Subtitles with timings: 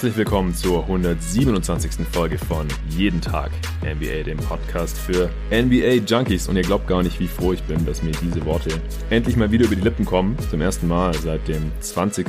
[0.00, 2.06] Herzlich willkommen zur 127.
[2.10, 3.50] Folge von Jeden Tag
[3.82, 6.48] NBA, dem Podcast für NBA Junkies.
[6.48, 8.70] Und ihr glaubt gar nicht, wie froh ich bin, dass mir diese Worte
[9.10, 10.38] endlich mal wieder über die Lippen kommen.
[10.48, 12.26] Zum ersten Mal seit dem 20.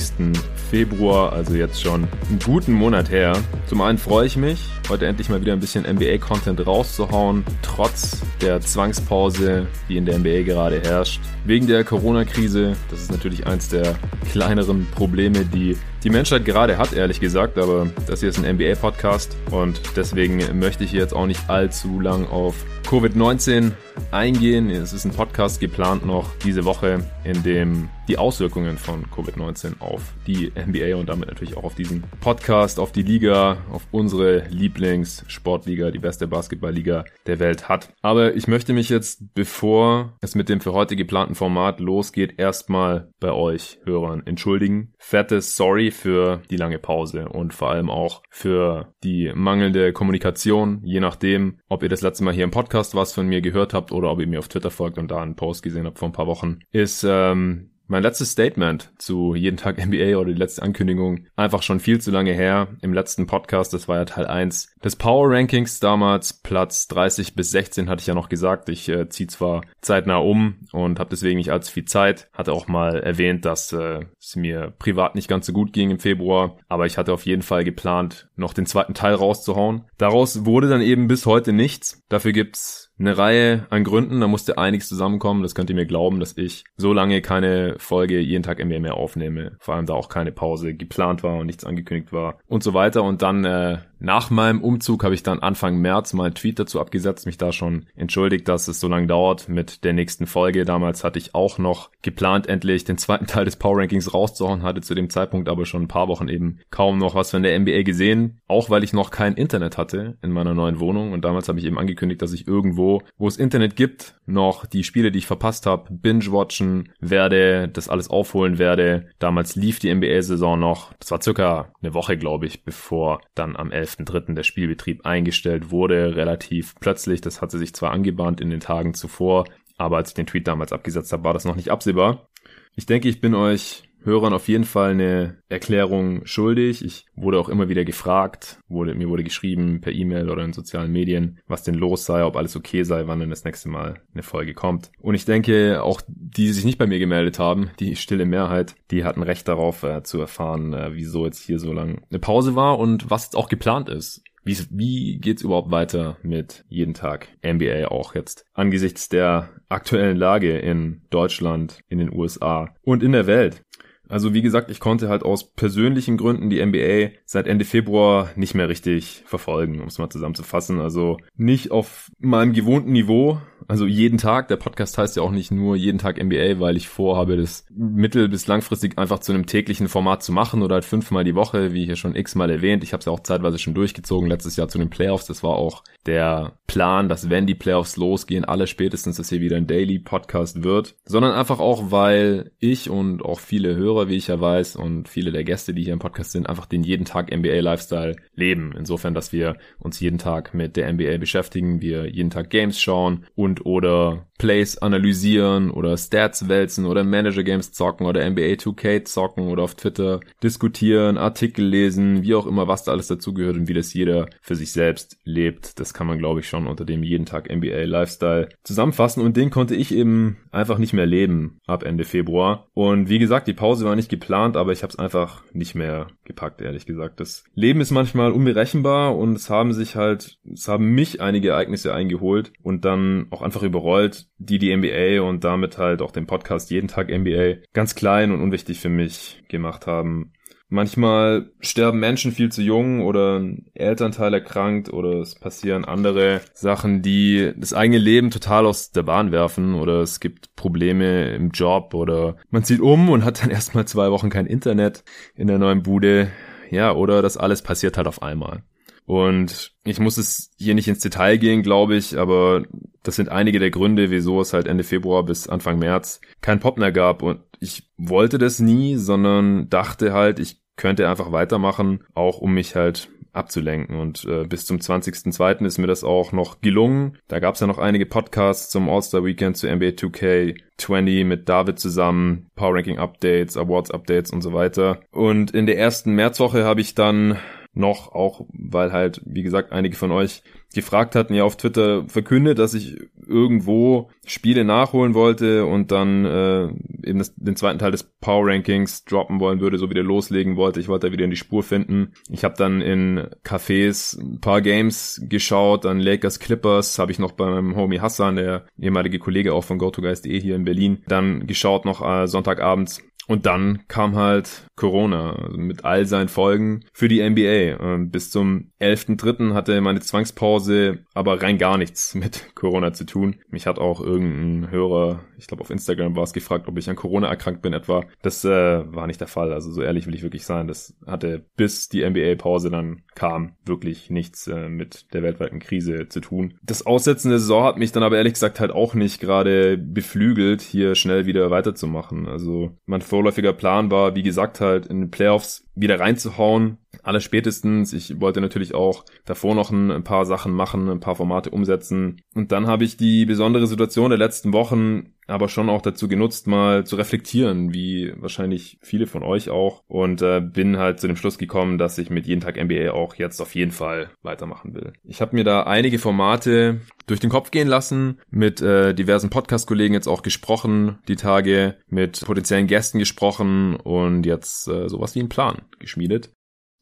[0.69, 3.37] Februar, also jetzt schon einen guten Monat her.
[3.67, 8.59] Zum einen freue ich mich, heute endlich mal wieder ein bisschen NBA-Content rauszuhauen, trotz der
[8.59, 11.21] Zwangspause, die in der NBA gerade herrscht.
[11.45, 13.95] Wegen der Corona-Krise, das ist natürlich eins der
[14.29, 19.35] kleineren Probleme, die die Menschheit gerade hat, ehrlich gesagt, aber das hier ist ein NBA-Podcast
[19.51, 22.55] und deswegen möchte ich jetzt auch nicht allzu lang auf
[22.91, 23.71] Covid-19
[24.11, 24.69] eingehen.
[24.69, 30.01] Es ist ein Podcast geplant noch diese Woche, in dem die Auswirkungen von Covid-19 auf
[30.27, 35.91] die NBA und damit natürlich auch auf diesen Podcast, auf die Liga, auf unsere Lieblingssportliga,
[35.91, 37.93] die beste Basketballliga der Welt hat.
[38.01, 43.13] Aber ich möchte mich jetzt, bevor es mit dem für heute geplanten Format losgeht, erstmal
[43.21, 44.93] bei euch Hörern entschuldigen.
[44.97, 50.99] Fettes Sorry für die lange Pause und vor allem auch für die mangelnde Kommunikation, je
[50.99, 54.11] nachdem, ob ihr das letzte Mal hier im Podcast was von mir gehört habt oder
[54.11, 56.27] ob ihr mir auf Twitter folgt und da einen Post gesehen habt vor ein paar
[56.27, 61.61] Wochen, ist ähm, mein letztes Statement zu Jeden Tag NBA oder die letzte Ankündigung einfach
[61.61, 62.69] schon viel zu lange her.
[62.81, 67.51] Im letzten Podcast, das war ja Teil 1 des Power Rankings damals, Platz 30 bis
[67.51, 68.69] 16 hatte ich ja noch gesagt.
[68.69, 72.29] Ich äh, ziehe zwar zeitnah um und habe deswegen nicht allzu viel Zeit.
[72.33, 75.99] Hatte auch mal erwähnt, dass äh, es mir privat nicht ganz so gut ging im
[75.99, 79.83] Februar, aber ich hatte auf jeden Fall geplant, noch den zweiten Teil rauszuhauen.
[79.97, 82.01] Daraus wurde dann eben bis heute nichts.
[82.07, 85.43] Dafür gibt's eine Reihe an Gründen, da musste einiges zusammenkommen.
[85.43, 89.57] Das könnt ihr mir glauben, dass ich so lange keine Folge jeden Tag mehr aufnehme.
[89.59, 93.03] Vor allem da auch keine Pause geplant war und nichts angekündigt war und so weiter.
[93.03, 96.79] Und dann äh, nach meinem Umzug habe ich dann Anfang März mal einen Tweet dazu
[96.79, 100.65] abgesetzt, mich da schon entschuldigt, dass es so lange dauert mit der nächsten Folge.
[100.65, 104.81] Damals hatte ich auch noch geplant, endlich den zweiten Teil des Power Rankings rauszuhauen, hatte
[104.81, 107.83] zu dem Zeitpunkt aber schon ein paar Wochen eben kaum noch was von der NBA
[107.83, 111.59] gesehen, auch weil ich noch kein Internet hatte in meiner neuen Wohnung und damals habe
[111.59, 115.27] ich eben angekündigt, dass ich irgendwo, wo es Internet gibt, noch die Spiele, die ich
[115.27, 119.09] verpasst habe, binge-watchen werde, das alles aufholen werde.
[119.19, 123.71] Damals lief die NBA-Saison noch, das war circa eine Woche, glaube ich, bevor dann am
[123.71, 124.33] 11 11.3.
[124.33, 127.21] der Spielbetrieb eingestellt wurde, relativ plötzlich.
[127.21, 129.45] Das hatte sich zwar angebahnt in den Tagen zuvor,
[129.77, 132.29] aber als ich den Tweet damals abgesetzt habe, war das noch nicht absehbar.
[132.75, 136.83] Ich denke, ich bin euch Hörern auf jeden Fall eine Erklärung schuldig.
[136.83, 140.91] Ich wurde auch immer wieder gefragt, wurde, mir wurde geschrieben per E-Mail oder in sozialen
[140.91, 144.23] Medien, was denn los sei, ob alles okay sei, wann denn das nächste Mal eine
[144.23, 144.91] Folge kommt.
[144.99, 148.75] Und ich denke, auch die, die sich nicht bei mir gemeldet haben, die stille Mehrheit,
[148.89, 152.55] die hatten Recht darauf äh, zu erfahren, äh, wieso jetzt hier so lange eine Pause
[152.55, 154.23] war und was auch geplant ist.
[154.43, 160.57] Wie, wie geht's überhaupt weiter mit jeden Tag NBA auch jetzt angesichts der aktuellen Lage
[160.57, 163.63] in Deutschland, in den USA und in der Welt?
[164.11, 168.53] Also wie gesagt, ich konnte halt aus persönlichen Gründen die NBA seit Ende Februar nicht
[168.53, 170.81] mehr richtig verfolgen, um es mal zusammenzufassen.
[170.81, 173.39] Also nicht auf meinem gewohnten Niveau,
[173.71, 174.49] also jeden Tag.
[174.49, 178.27] Der Podcast heißt ja auch nicht nur jeden Tag NBA, weil ich vorhabe, das mittel-
[178.27, 181.85] bis langfristig einfach zu einem täglichen Format zu machen oder halt fünfmal die Woche, wie
[181.85, 182.83] hier schon x-mal erwähnt.
[182.83, 185.25] Ich habe es ja auch zeitweise schon durchgezogen letztes Jahr zu den Playoffs.
[185.25, 189.55] Das war auch der Plan, dass wenn die Playoffs losgehen, alle spätestens, dass hier wieder
[189.55, 194.27] ein Daily Podcast wird, sondern einfach auch, weil ich und auch viele Hörer, wie ich
[194.27, 197.31] ja weiß, und viele der Gäste, die hier im Podcast sind, einfach den jeden Tag
[197.33, 198.73] NBA Lifestyle leben.
[198.77, 203.27] Insofern, dass wir uns jeden Tag mit der NBA beschäftigen, wir jeden Tag Games schauen
[203.35, 209.47] und oder Plays analysieren oder Stats wälzen oder Manager Games zocken oder NBA 2K zocken
[209.49, 213.75] oder auf Twitter diskutieren, Artikel lesen, wie auch immer, was da alles dazugehört und wie
[213.75, 215.79] das jeder für sich selbst lebt.
[215.79, 219.51] Das kann man, glaube ich, schon unter dem jeden Tag NBA Lifestyle zusammenfassen und den
[219.51, 222.65] konnte ich eben einfach nicht mehr leben ab Ende Februar.
[222.73, 226.07] Und wie gesagt, die Pause war nicht geplant, aber ich habe es einfach nicht mehr
[226.25, 227.19] gepackt, ehrlich gesagt.
[227.19, 231.93] Das Leben ist manchmal unberechenbar und es haben sich halt, es haben mich einige Ereignisse
[231.93, 236.71] eingeholt und dann auch einfach überrollt, die die NBA und damit halt auch den Podcast
[236.71, 240.31] jeden Tag NBA ganz klein und unwichtig für mich gemacht haben.
[240.69, 247.01] Manchmal sterben Menschen viel zu jung oder ein Elternteil erkrankt oder es passieren andere Sachen,
[247.01, 251.93] die das eigene Leben total aus der Bahn werfen oder es gibt Probleme im Job
[251.93, 255.03] oder man zieht um und hat dann erstmal zwei Wochen kein Internet
[255.35, 256.31] in der neuen Bude.
[256.69, 258.63] Ja, oder das alles passiert halt auf einmal.
[259.05, 262.63] Und ich muss es hier nicht ins Detail gehen, glaube ich, aber
[263.03, 266.77] das sind einige der Gründe, wieso es halt Ende Februar bis Anfang März kein Pop
[266.77, 267.21] mehr gab.
[267.23, 272.75] Und ich wollte das nie, sondern dachte halt, ich könnte einfach weitermachen, auch um mich
[272.75, 273.99] halt abzulenken.
[273.99, 275.65] Und äh, bis zum 20.02.
[275.65, 277.17] ist mir das auch noch gelungen.
[277.27, 281.79] Da gab es ja noch einige Podcasts zum All-Star Weekend zu NBA 2K20 mit David
[281.79, 285.01] zusammen, Power Ranking Updates, Awards Updates und so weiter.
[285.11, 287.37] Und in der ersten Märzwoche habe ich dann
[287.73, 292.59] noch, auch weil halt, wie gesagt, einige von euch gefragt hatten, ja auf Twitter verkündet,
[292.59, 292.97] dass ich
[293.27, 296.63] irgendwo Spiele nachholen wollte und dann äh,
[297.03, 300.79] eben das, den zweiten Teil des Power Rankings droppen wollen würde, so wieder loslegen wollte.
[300.79, 302.13] Ich wollte da wieder in die Spur finden.
[302.29, 307.33] Ich habe dann in Cafés ein paar Games geschaut, dann Lakers Clippers habe ich noch
[307.33, 311.85] bei meinem Homie Hassan, der ehemalige Kollege auch von GoToGuys.de hier in Berlin, dann geschaut
[311.85, 317.79] noch äh, Sonntagabends und dann kam halt Corona mit all seinen Folgen für die NBA.
[317.79, 319.53] Ähm, bis zum 11.3.
[319.53, 323.35] hatte meine Zwangspause aber rein gar nichts mit Corona zu tun.
[323.49, 326.95] Mich hat auch irgendein Hörer, ich glaube auf Instagram war es gefragt, ob ich an
[326.95, 328.05] Corona erkrankt bin etwa.
[328.23, 329.53] Das äh, war nicht der Fall.
[329.53, 330.67] Also so ehrlich will ich wirklich sein.
[330.67, 336.21] Das hatte bis die NBA-Pause dann kam wirklich nichts äh, mit der weltweiten Krise zu
[336.21, 336.55] tun.
[336.63, 340.63] Das Aussetzen der Saison hat mich dann aber ehrlich gesagt halt auch nicht gerade beflügelt,
[340.63, 342.27] hier schnell wieder weiterzumachen.
[342.27, 346.77] Also mein vorläufiger Plan war, wie gesagt, halt in den Playoffs wieder reinzuhauen.
[347.03, 347.93] Alles spätestens.
[347.93, 352.21] Ich wollte natürlich auch davor noch ein, paar Sachen machen, ein paar Formate umsetzen.
[352.35, 356.47] Und dann habe ich die besondere Situation der letzten Wochen aber schon auch dazu genutzt,
[356.47, 359.83] mal zu reflektieren, wie wahrscheinlich viele von euch auch.
[359.87, 363.15] Und äh, bin halt zu dem Schluss gekommen, dass ich mit jeden Tag NBA auch
[363.15, 364.93] jetzt auf jeden Fall weitermachen will.
[365.03, 369.93] Ich habe mir da einige Formate durch den Kopf gehen lassen, mit äh, diversen Podcast-Kollegen
[369.93, 375.29] jetzt auch gesprochen, die Tage mit potenziellen Gästen gesprochen und jetzt äh, sowas wie einen
[375.29, 376.31] Plan geschmiedet.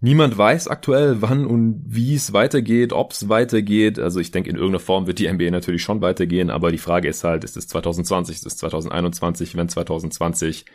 [0.02, 4.00] Niemand weiß aktuell, wann und wie es weitergeht, ob es weitergeht.
[4.00, 7.10] Also ich denke, in irgendeiner Form wird die NBA natürlich schon weitergehen, aber die Frage
[7.10, 10.66] ist halt, ist es 2020, ist es 2021, wenn 2020,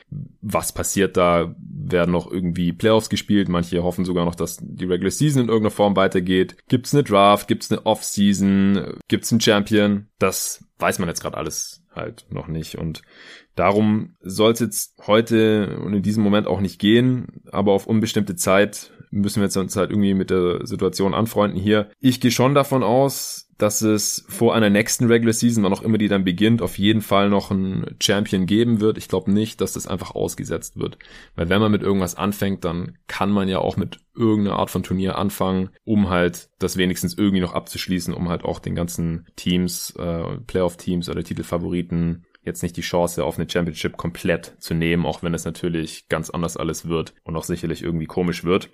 [0.42, 1.54] was passiert da?
[1.58, 3.48] Werden noch irgendwie Playoffs gespielt?
[3.48, 6.56] Manche hoffen sogar noch, dass die Regular Season in irgendeiner Form weitergeht.
[6.68, 7.48] Gibt es eine Draft?
[7.48, 8.98] Gibt es eine Off-Season?
[9.08, 10.08] Gibt es einen Champion?
[10.18, 12.76] Das weiß man jetzt gerade alles halt noch nicht.
[12.76, 13.02] Und
[13.54, 18.36] darum soll es jetzt heute und in diesem Moment auch nicht gehen, aber auf unbestimmte
[18.36, 21.90] Zeit müssen wir jetzt uns halt irgendwie mit der Situation anfreunden hier.
[22.00, 25.98] Ich gehe schon davon aus, dass es vor einer nächsten Regular Season, wann auch immer
[25.98, 28.98] die dann beginnt, auf jeden Fall noch einen Champion geben wird.
[28.98, 30.98] Ich glaube nicht, dass das einfach ausgesetzt wird.
[31.36, 34.82] Weil wenn man mit irgendwas anfängt, dann kann man ja auch mit irgendeiner Art von
[34.82, 39.94] Turnier anfangen, um halt das wenigstens irgendwie noch abzuschließen, um halt auch den ganzen Teams,
[39.98, 45.22] äh, Playoff-Teams oder Titelfavoriten jetzt nicht die Chance auf eine Championship komplett zu nehmen, auch
[45.22, 48.70] wenn es natürlich ganz anders alles wird und auch sicherlich irgendwie komisch wird.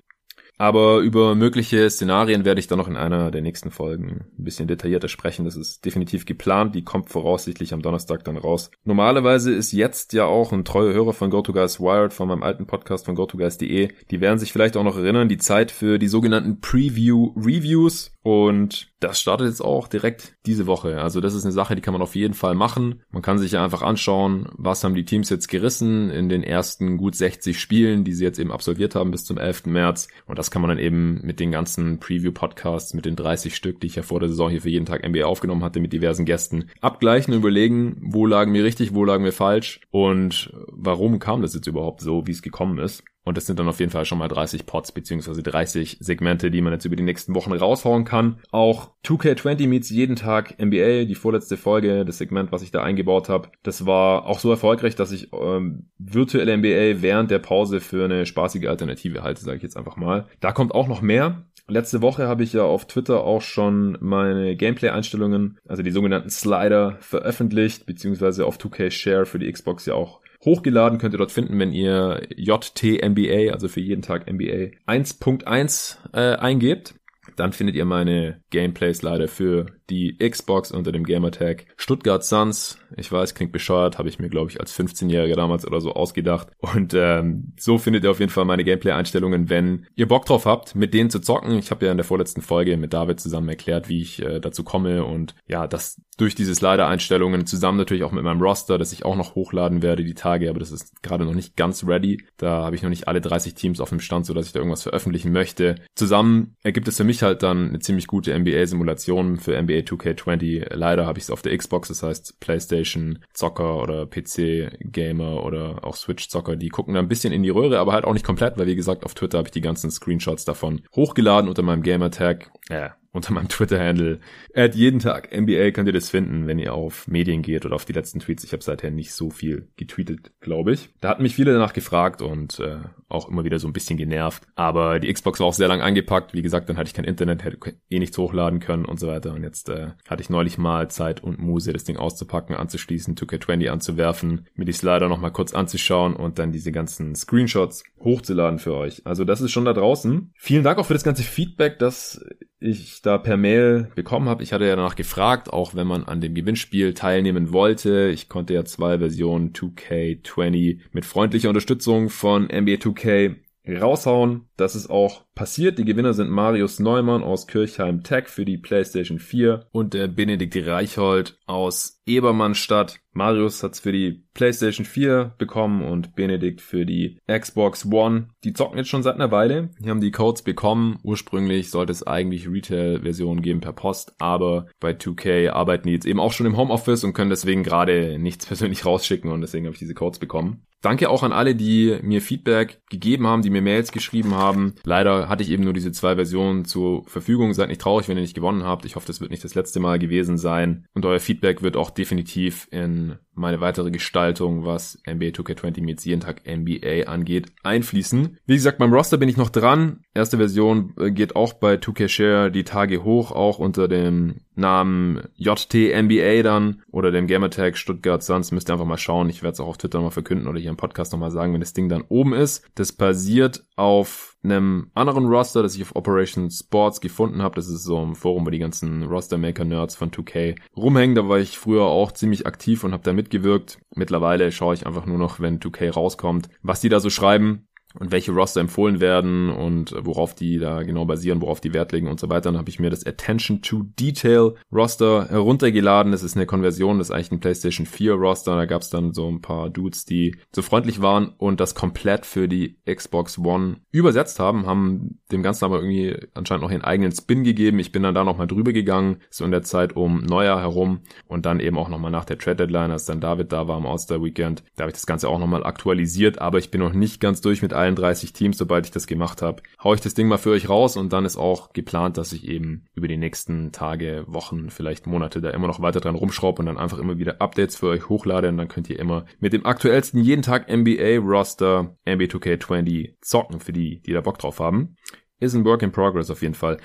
[0.61, 4.69] Aber über mögliche Szenarien werde ich dann noch in einer der nächsten Folgen ein bisschen
[4.69, 5.47] detaillierter sprechen.
[5.47, 6.75] Das ist definitiv geplant.
[6.75, 8.71] Die kommt voraussichtlich am Donnerstag dann raus.
[8.85, 13.07] Normalerweise ist jetzt ja auch ein treuer Hörer von GoToGuys Wired von meinem alten Podcast
[13.07, 13.89] von GoToGuys.de.
[14.11, 18.13] Die werden sich vielleicht auch noch erinnern, die Zeit für die sogenannten Preview Reviews.
[18.23, 21.01] Und das startet jetzt auch direkt diese Woche.
[21.01, 23.03] Also das ist eine Sache, die kann man auf jeden Fall machen.
[23.11, 26.99] Man kann sich ja einfach anschauen, was haben die Teams jetzt gerissen in den ersten
[26.99, 29.67] gut 60 Spielen, die sie jetzt eben absolviert haben bis zum 11.
[29.67, 30.09] März.
[30.27, 33.87] Und das kann man dann eben mit den ganzen Preview-Podcasts, mit den 30 Stück, die
[33.87, 36.67] ich ja vor der Saison hier für jeden Tag NBA aufgenommen hatte, mit diversen Gästen,
[36.83, 41.55] abgleichen und überlegen, wo lagen wir richtig, wo lagen wir falsch und warum kam das
[41.55, 43.03] jetzt überhaupt so, wie es gekommen ist.
[43.31, 46.61] Und das sind dann auf jeden Fall schon mal 30 Pots beziehungsweise 30 Segmente, die
[46.61, 48.41] man jetzt über die nächsten Wochen raushauen kann.
[48.51, 53.29] Auch 2K20 meets jeden Tag NBA, die vorletzte Folge, das Segment, was ich da eingebaut
[53.29, 53.51] habe.
[53.63, 58.27] Das war auch so erfolgreich, dass ich ähm, virtuelle NBA während der Pause für eine
[58.27, 60.27] spaßige Alternative halte, sage ich jetzt einfach mal.
[60.41, 61.45] Da kommt auch noch mehr.
[61.69, 66.97] Letzte Woche habe ich ja auf Twitter auch schon meine Gameplay-Einstellungen, also die sogenannten Slider,
[66.99, 70.99] veröffentlicht, beziehungsweise auf 2K Share für die Xbox ja auch hochgeladen.
[70.99, 76.95] Könnt ihr dort finden, wenn ihr JTMBA, also für jeden Tag NBA 1.1 äh, eingebt.
[77.37, 82.79] Dann findet ihr meine Gameplays leider für die Xbox unter dem Gamertag Stuttgart Suns.
[82.97, 86.49] Ich weiß, klingt bescheuert, habe ich mir, glaube ich, als 15-Jähriger damals oder so ausgedacht.
[86.59, 90.75] Und ähm, so findet ihr auf jeden Fall meine Gameplay-Einstellungen, wenn ihr Bock drauf habt,
[90.75, 91.59] mit denen zu zocken.
[91.59, 94.65] Ich habe ja in der vorletzten Folge mit David zusammen erklärt, wie ich äh, dazu
[94.65, 99.07] komme und ja, das durch diese Slider-Einstellungen zusammen natürlich auch mit meinem Roster, das ich
[99.07, 102.23] auch noch hochladen werde die Tage, aber das ist gerade noch nicht ganz ready.
[102.37, 104.59] Da habe ich noch nicht alle 30 Teams auf dem Stand, so dass ich da
[104.59, 105.77] irgendwas veröffentlichen möchte.
[105.95, 110.75] Zusammen ergibt es für mich halt dann eine ziemlich gute NBA-Simulation für NBA 2K20.
[110.75, 115.85] Leider habe ich es auf der Xbox, das heißt PlayStation Zocker oder PC Gamer oder
[115.85, 118.27] auch Switch Zocker, die gucken da ein bisschen in die Röhre, aber halt auch nicht
[118.27, 121.83] komplett, weil wie gesagt, auf Twitter habe ich die ganzen Screenshots davon hochgeladen unter meinem
[121.83, 122.51] Gamer-Tag.
[122.69, 124.21] Ja, unter meinem Twitter-Handle.
[124.55, 127.85] At jeden Tag NBA könnt ihr das finden, wenn ihr auf Medien geht oder auf
[127.85, 128.45] die letzten Tweets.
[128.45, 130.91] Ich habe seither nicht so viel getweetet, glaube ich.
[131.01, 134.45] Da hatten mich viele danach gefragt und äh, auch immer wieder so ein bisschen genervt.
[134.55, 136.35] Aber die Xbox war auch sehr lang angepackt.
[136.35, 139.35] Wie gesagt, dann hatte ich kein Internet, hätte eh nichts hochladen können und so weiter.
[139.35, 143.69] Und jetzt äh, hatte ich neulich mal Zeit und Muse, das Ding auszupacken, anzuschließen, 2K20
[143.71, 149.05] anzuwerfen, mir die Slider nochmal kurz anzuschauen und dann diese ganzen Screenshots hochzuladen für euch.
[149.05, 150.33] Also das ist schon da draußen.
[150.37, 152.25] Vielen Dank auch für das ganze Feedback, das
[152.61, 154.43] ich da per Mail bekommen habe.
[154.43, 158.09] Ich hatte ja danach gefragt, auch wenn man an dem Gewinnspiel teilnehmen wollte.
[158.09, 163.37] Ich konnte ja zwei Versionen 2K20 mit freundlicher Unterstützung von NBA 2K
[163.69, 164.49] raushauen.
[164.57, 165.79] Das ist auch passiert.
[165.79, 170.55] Die Gewinner sind Marius Neumann aus Kirchheim Tech für die PlayStation 4 und der Benedikt
[170.67, 173.01] Reichhold aus Ebermannstadt.
[173.13, 178.29] Marius hat's für die PlayStation 4 bekommen und Benedikt für die Xbox One.
[178.45, 179.71] Die zocken jetzt schon seit einer Weile.
[179.79, 180.99] Die haben die Codes bekommen.
[181.03, 186.21] Ursprünglich sollte es eigentlich Retail-Versionen geben per Post, aber bei 2K arbeiten die jetzt eben
[186.21, 189.81] auch schon im Homeoffice und können deswegen gerade nichts persönlich rausschicken und deswegen habe ich
[189.81, 190.67] diese Codes bekommen.
[190.83, 194.75] Danke auch an alle, die mir Feedback gegeben haben, die mir Mails geschrieben haben.
[194.83, 197.55] Leider hatte ich eben nur diese zwei Versionen zur Verfügung.
[197.55, 198.85] Seid nicht traurig, wenn ihr nicht gewonnen habt.
[198.85, 200.87] Ich hoffe, das wird nicht das letzte Mal gewesen sein.
[200.93, 206.21] Und euer Feedback wird auch definitiv in meine weitere Gestaltung, was NBA 2K20 mit jeden
[206.21, 208.39] Tag NBA angeht, einfließen.
[208.45, 210.01] Wie gesagt, beim Roster bin ich noch dran.
[210.15, 215.23] Erste Version äh, geht auch bei 2K Share die Tage hoch, auch unter dem Namen
[215.37, 218.53] JTNBA dann oder dem Gamertag Stuttgart Suns.
[218.53, 219.31] Müsst ihr einfach mal schauen.
[219.31, 221.61] Ich werde es auch auf Twitter mal verkünden oder hier im Podcast nochmal sagen, wenn
[221.61, 222.65] das Ding dann oben ist.
[222.75, 227.57] Das basiert auf einem anderen Roster, das ich auf Operation Sports gefunden habe.
[227.57, 231.15] Das ist so ein Forum, wo die ganzen Roster-Maker-Nerds von 2K rumhängen.
[231.15, 233.79] Da war ich früher auch ziemlich aktiv und habe da mitgewirkt.
[233.95, 237.67] Mittlerweile schaue ich einfach nur noch, wenn 2K rauskommt, was die da so schreiben
[237.99, 242.09] und welche Roster empfohlen werden und worauf die da genau basieren, worauf die Wert legen
[242.09, 242.51] und so weiter.
[242.51, 246.13] Dann habe ich mir das Attention to Detail Roster heruntergeladen.
[246.13, 248.55] Das ist eine Konversion, das ist eigentlich ein PlayStation 4 Roster.
[248.57, 252.27] Da gab es dann so ein paar Dudes, die so freundlich waren und das komplett
[252.27, 257.13] für die Xbox One übersetzt haben, haben dem Ganzen aber irgendwie anscheinend noch ihren eigenen
[257.13, 257.79] Spin gegeben.
[257.79, 261.47] Ich bin dann da nochmal drüber gegangen, so in der Zeit um Neujahr herum und
[261.47, 264.23] dann eben auch nochmal nach der Trade Deadline, als dann David da war am All-Star
[264.23, 264.63] Weekend.
[264.77, 267.63] Da habe ich das Ganze auch nochmal aktualisiert, aber ich bin noch nicht ganz durch
[267.63, 270.51] mit allen 30 Teams, sobald ich das gemacht habe, hau ich das Ding mal für
[270.51, 274.71] euch raus und dann ist auch geplant, dass ich eben über die nächsten Tage, Wochen,
[274.71, 277.89] vielleicht Monate da immer noch weiter dran rumschraube und dann einfach immer wieder Updates für
[277.89, 282.27] euch hochlade und dann könnt ihr immer mit dem aktuellsten jeden Tag NBA Roster NBA
[282.27, 284.97] 2K20 zocken für die, die da Bock drauf haben.
[285.41, 286.77] Ist ein Work in Progress auf jeden Fall.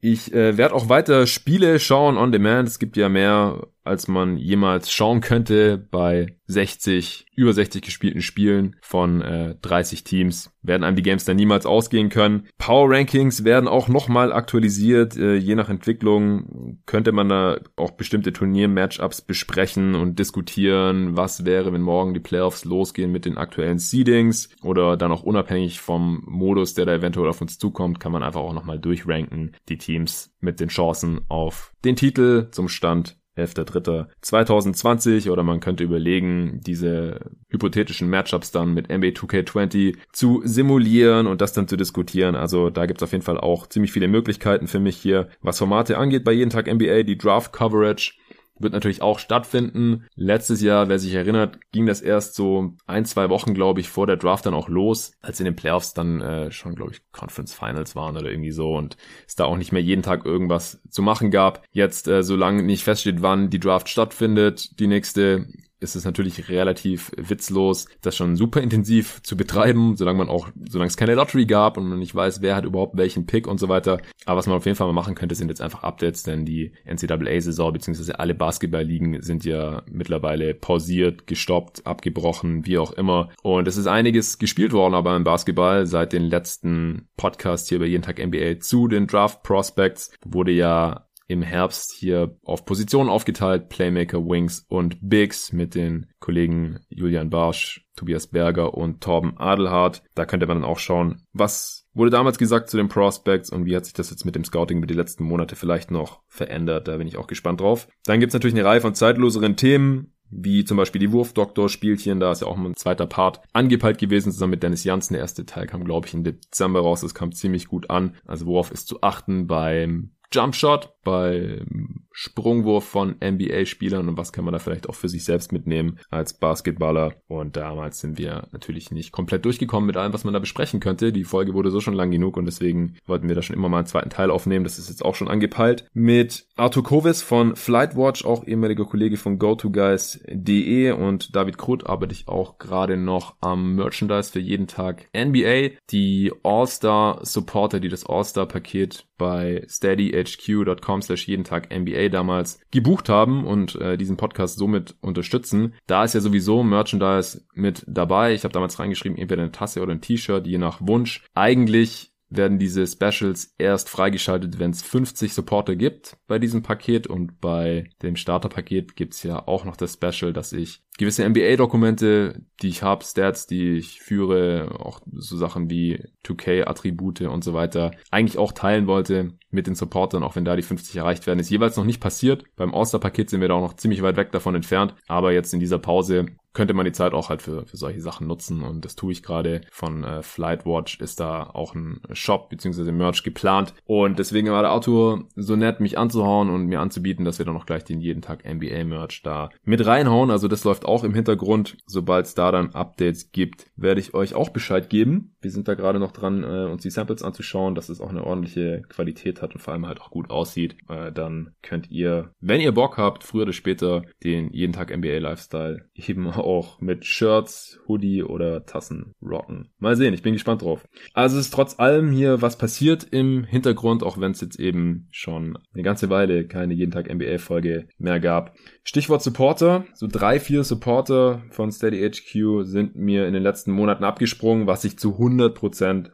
[0.00, 2.68] Ich äh, werde auch weiter Spiele schauen on demand.
[2.68, 8.76] Es gibt ja mehr als man jemals schauen könnte bei 60, über 60 gespielten Spielen
[8.80, 10.52] von äh, 30 Teams.
[10.62, 12.46] Werden einem die Games dann niemals ausgehen können.
[12.58, 15.16] Power Rankings werden auch nochmal aktualisiert.
[15.16, 21.72] Äh, je nach Entwicklung könnte man da auch bestimmte Turnier-Matchups besprechen und diskutieren, was wäre,
[21.72, 26.74] wenn morgen die Playoffs losgehen mit den aktuellen Seedings oder dann auch unabhängig vom Modus,
[26.74, 30.60] der da eventuell auf uns zukommt, kann man einfach auch nochmal durchranken, die Teams mit
[30.60, 38.50] den Chancen auf den Titel zum Stand 11.3.2020 oder man könnte überlegen, diese hypothetischen Matchups
[38.50, 42.34] dann mit NBA 2K20 zu simulieren und das dann zu diskutieren.
[42.34, 45.98] Also da gibt's auf jeden Fall auch ziemlich viele Möglichkeiten für mich hier, was Formate
[45.98, 48.19] angeht bei jeden Tag NBA, die Draft Coverage
[48.60, 50.06] wird natürlich auch stattfinden.
[50.14, 54.06] Letztes Jahr, wer sich erinnert, ging das erst so ein, zwei Wochen, glaube ich, vor
[54.06, 57.54] der Draft dann auch los, als in den Playoffs dann äh, schon, glaube ich, Conference
[57.54, 61.02] Finals waren oder irgendwie so und es da auch nicht mehr jeden Tag irgendwas zu
[61.02, 61.64] machen gab.
[61.72, 65.46] Jetzt, äh, solange nicht feststeht, wann die Draft stattfindet, die nächste
[65.80, 70.88] ist es natürlich relativ witzlos, das schon super intensiv zu betreiben, solange man auch, solange
[70.88, 73.68] es keine Lottery gab und man nicht weiß, wer hat überhaupt welchen Pick und so
[73.68, 74.00] weiter.
[74.26, 76.72] Aber was man auf jeden Fall mal machen könnte, sind jetzt einfach Updates, denn die
[76.84, 78.12] NCAA-Saison bzw.
[78.12, 83.30] alle Basketball-Ligen sind ja mittlerweile pausiert, gestoppt, abgebrochen, wie auch immer.
[83.42, 87.86] Und es ist einiges gespielt worden, aber im Basketball seit den letzten Podcast hier bei
[87.86, 93.68] jeden Tag NBA zu den Draft Prospects wurde ja im Herbst hier auf Positionen aufgeteilt,
[93.68, 100.02] Playmaker, Wings und Bigs mit den Kollegen Julian Barsch, Tobias Berger und Torben Adelhardt.
[100.16, 103.76] Da könnte man dann auch schauen, was wurde damals gesagt zu den Prospects und wie
[103.76, 106.88] hat sich das jetzt mit dem Scouting über die letzten Monate vielleicht noch verändert.
[106.88, 107.86] Da bin ich auch gespannt drauf.
[108.06, 112.42] Dann gibt's natürlich eine Reihe von zeitloseren Themen wie zum Beispiel die Wurfdoktor-Spielchen, da ist
[112.42, 115.14] ja auch mal ein zweiter Part angepeilt gewesen, zusammen mit Dennis Janssen.
[115.14, 118.14] Der erste Teil kam, glaube ich, im Dezember raus, das kam ziemlich gut an.
[118.26, 124.52] Also worauf ist zu achten beim Jumpshot, beim Sprungwurf von NBA-Spielern und was kann man
[124.52, 127.14] da vielleicht auch für sich selbst mitnehmen als Basketballer.
[127.28, 131.12] Und damals sind wir natürlich nicht komplett durchgekommen mit allem, was man da besprechen könnte.
[131.12, 133.78] Die Folge wurde so schon lang genug und deswegen wollten wir da schon immer mal
[133.78, 134.64] einen zweiten Teil aufnehmen.
[134.64, 135.86] Das ist jetzt auch schon angepeilt.
[135.94, 142.28] Mit Arthur Kovis von Flightwatch, auch ehemaliger Kollege von GoToGuys.de und David Krutt arbeite ich
[142.28, 145.76] auch gerade noch am Merchandise für jeden Tag NBA.
[145.90, 153.44] Die All-Star Supporter, die das All-Star-Paket bei steadyhq.com slash jeden Tag NBA damals gebucht haben
[153.44, 155.74] und äh, diesen Podcast somit unterstützen.
[155.86, 158.34] Da ist ja sowieso Merchandise mit dabei.
[158.34, 161.24] Ich habe damals reingeschrieben, entweder eine Tasse oder ein T-Shirt, je nach Wunsch.
[161.34, 167.40] Eigentlich werden diese Specials erst freigeschaltet, wenn es 50 Supporter gibt bei diesem Paket und
[167.40, 172.82] bei dem Starterpaket gibt's ja auch noch das Special, dass ich gewisse NBA-Dokumente, die ich
[172.82, 178.52] habe, Stats, die ich führe, auch so Sachen wie 2K-Attribute und so weiter, eigentlich auch
[178.52, 181.84] teilen wollte mit den Supportern, auch wenn da die 50 erreicht werden, ist jeweils noch
[181.84, 182.44] nicht passiert.
[182.54, 185.60] Beim All-Star-Paket sind wir da auch noch ziemlich weit weg davon entfernt, aber jetzt in
[185.60, 188.96] dieser Pause könnte man die Zeit auch halt für, für solche Sachen nutzen und das
[188.96, 189.60] tue ich gerade.
[189.70, 192.90] Von äh, Flightwatch ist da auch ein Shop bzw.
[192.90, 197.38] Merch geplant und deswegen war der Arthur so nett, mich anzuhauen und mir anzubieten, dass
[197.38, 200.30] wir dann noch gleich den jeden Tag NBA Merch da mit reinhauen.
[200.30, 201.78] Also das läuft auch im Hintergrund.
[201.86, 205.36] Sobald es da dann Updates gibt, werde ich euch auch Bescheid geben.
[205.40, 208.24] Wir sind da gerade noch dran, äh, uns die Samples anzuschauen, dass es auch eine
[208.24, 210.76] ordentliche Qualität hat und vor allem halt auch gut aussieht.
[210.88, 215.18] Äh, dann könnt ihr, wenn ihr Bock habt, früher oder später den jeden Tag NBA
[215.18, 219.70] Lifestyle eben auch mit Shirts, Hoodie oder Tassen rocken.
[219.78, 220.86] Mal sehen, ich bin gespannt drauf.
[221.14, 225.08] Also es ist trotz allem hier was passiert im Hintergrund, auch wenn es jetzt eben
[225.10, 228.54] schon eine ganze Weile keine jeden Tag NBA Folge mehr gab.
[228.84, 229.84] Stichwort Supporter.
[229.94, 234.84] So drei, vier Supporter von Steady HQ sind mir in den letzten Monaten abgesprungen, was
[234.84, 235.29] ich zu 100%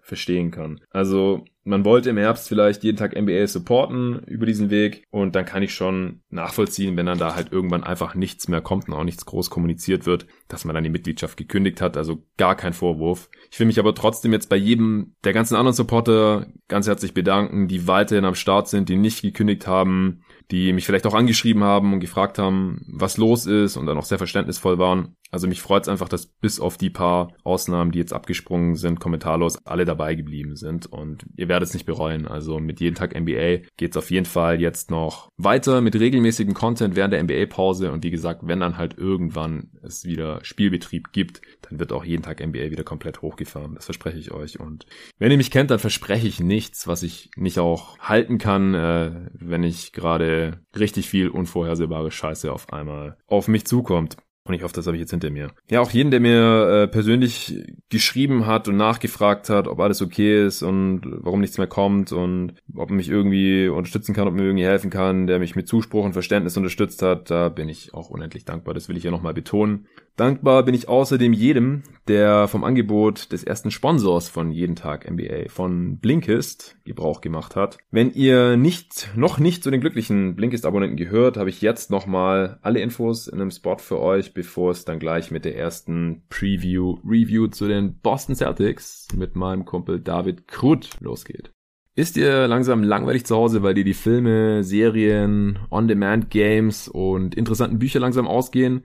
[0.03, 0.81] verstehen kann.
[0.91, 5.45] Also man wollte im Herbst vielleicht jeden Tag NBA supporten über diesen Weg und dann
[5.45, 9.03] kann ich schon nachvollziehen, wenn dann da halt irgendwann einfach nichts mehr kommt und auch
[9.03, 13.29] nichts groß kommuniziert wird, dass man dann die Mitgliedschaft gekündigt hat, also gar kein Vorwurf.
[13.51, 17.67] Ich will mich aber trotzdem jetzt bei jedem der ganzen anderen Supporter ganz herzlich bedanken,
[17.67, 21.93] die weiterhin am Start sind, die nicht gekündigt haben, die mich vielleicht auch angeschrieben haben
[21.93, 25.17] und gefragt haben, was los ist und dann auch sehr verständnisvoll waren.
[25.33, 29.01] Also mich freut es einfach, dass bis auf die paar Ausnahmen, die jetzt abgesprungen sind,
[29.01, 32.27] kommentarlos alle dabei geblieben sind und ihr werdet es nicht bereuen.
[32.27, 36.55] Also mit jeden Tag NBA geht es auf jeden Fall jetzt noch weiter mit regelmäßigen
[36.55, 41.41] Content während der NBA-Pause und wie gesagt, wenn dann halt irgendwann es wieder Spielbetrieb gibt,
[41.63, 43.75] dann wird auch jeden Tag NBA wieder komplett hochgefahren.
[43.75, 44.61] Das verspreche ich euch.
[44.61, 44.87] Und
[45.19, 49.29] wenn ihr mich kennt, dann verspreche ich nichts, was ich nicht auch halten kann, äh,
[49.33, 54.17] wenn ich gerade richtig viel unvorhersehbare Scheiße auf einmal auf mich zukommt.
[54.47, 55.51] Und ich hoffe, das habe ich jetzt hinter mir.
[55.71, 60.47] Ja, auch jeden, der mir äh, persönlich geschrieben hat und nachgefragt hat, ob alles okay
[60.47, 64.65] ist und warum nichts mehr kommt und ob mich irgendwie unterstützen kann, ob mir irgendwie
[64.65, 68.45] helfen kann, der mich mit Zuspruch und Verständnis unterstützt hat, da bin ich auch unendlich
[68.45, 68.75] dankbar.
[68.75, 69.87] Das will ich ja nochmal betonen.
[70.17, 75.51] Dankbar bin ich außerdem jedem, der vom Angebot des ersten Sponsors von Jeden Tag NBA,
[75.51, 77.77] von Blinkist, Gebrauch gemacht hat.
[77.91, 82.81] Wenn ihr nicht, noch nicht zu den glücklichen Blinkist-Abonnenten gehört, habe ich jetzt nochmal alle
[82.81, 87.69] Infos in einem Spot für euch, bevor es dann gleich mit der ersten Preview-Review zu
[87.69, 91.53] den Boston Celtics mit meinem Kumpel David Krut losgeht.
[91.95, 98.01] Ist ihr langsam langweilig zu Hause, weil dir die Filme, Serien, On-Demand-Games und interessanten Bücher
[98.01, 98.83] langsam ausgehen?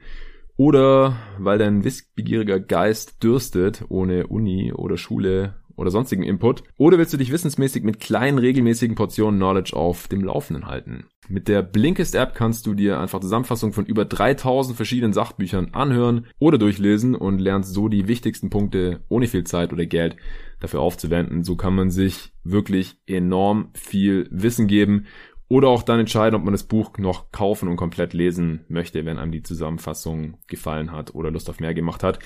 [0.62, 6.62] Oder weil dein wissbegieriger Geist dürstet, ohne Uni oder Schule oder sonstigen Input.
[6.78, 11.06] Oder willst du dich wissensmäßig mit kleinen regelmäßigen Portionen Knowledge auf dem Laufenden halten?
[11.28, 16.28] Mit der Blinkist App kannst du dir einfach Zusammenfassungen von über 3000 verschiedenen Sachbüchern anhören
[16.38, 20.16] oder durchlesen und lernst so die wichtigsten Punkte ohne viel Zeit oder Geld
[20.60, 21.44] dafür aufzuwenden.
[21.44, 25.08] So kann man sich wirklich enorm viel Wissen geben
[25.52, 29.18] oder auch dann entscheiden, ob man das Buch noch kaufen und komplett lesen möchte, wenn
[29.18, 32.20] einem die Zusammenfassung gefallen hat oder Lust auf mehr gemacht hat.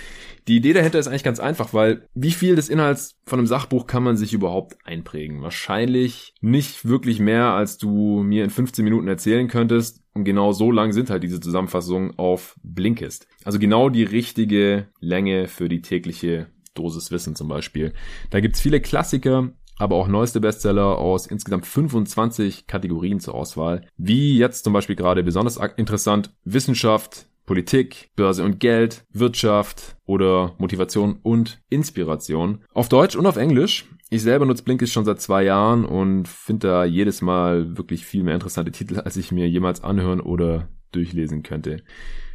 [0.48, 3.88] Die Idee dahinter ist eigentlich ganz einfach, weil wie viel des Inhalts von einem Sachbuch
[3.88, 5.42] kann man sich überhaupt einprägen?
[5.42, 10.04] Wahrscheinlich nicht wirklich mehr, als du mir in 15 Minuten erzählen könntest.
[10.14, 13.28] Und genau so lang sind halt diese Zusammenfassungen auf Blinkist.
[13.44, 17.94] Also genau die richtige Länge für die tägliche Dosis Wissen zum Beispiel.
[18.30, 23.88] Da gibt's viele Klassiker, aber auch neueste Bestseller aus insgesamt 25 Kategorien zur Auswahl.
[23.98, 31.20] Wie jetzt zum Beispiel gerade besonders interessant Wissenschaft, Politik, Börse und Geld, Wirtschaft oder Motivation
[31.22, 32.64] und Inspiration.
[32.74, 33.86] Auf Deutsch und auf Englisch.
[34.10, 38.24] Ich selber nutze Blinkist schon seit zwei Jahren und finde da jedes Mal wirklich viel
[38.24, 41.84] mehr interessante Titel, als ich mir jemals anhören oder durchlesen könnte.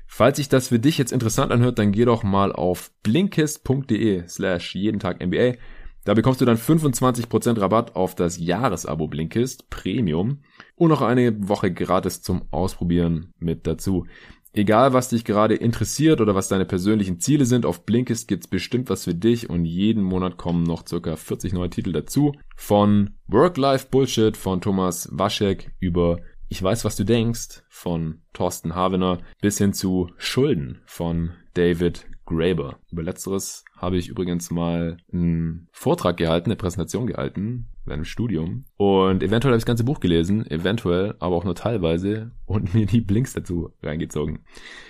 [0.06, 4.74] Falls sich das für dich jetzt interessant anhört, dann geh doch mal auf blinkist.de slash
[4.74, 5.54] jeden Tag NBA
[6.04, 10.38] Da bekommst du dann 25% Rabatt auf das Jahresabo Blinkist Premium
[10.76, 14.06] und noch eine Woche gratis zum Ausprobieren mit dazu.
[14.52, 18.90] Egal, was dich gerade interessiert oder was deine persönlichen Ziele sind, auf Blinkist gibt's bestimmt
[18.90, 22.32] was für dich und jeden Monat kommen noch circa 40 neue Titel dazu.
[22.56, 29.58] Von Work-Life-Bullshit von Thomas Waschek über Ich weiß, was du denkst von Thorsten Havener bis
[29.58, 32.78] hin zu Schulden von David Graeber.
[32.90, 37.66] Über letzteres habe ich übrigens mal einen Vortrag gehalten, eine Präsentation gehalten
[37.96, 38.64] dem Studium.
[38.76, 42.86] Und eventuell habe ich das ganze Buch gelesen, eventuell, aber auch nur teilweise und mir
[42.86, 44.40] die Blinks dazu reingezogen.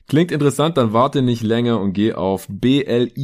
[0.06, 3.14] Klingt interessant, dann warte nicht länger und geh auf blinkist.de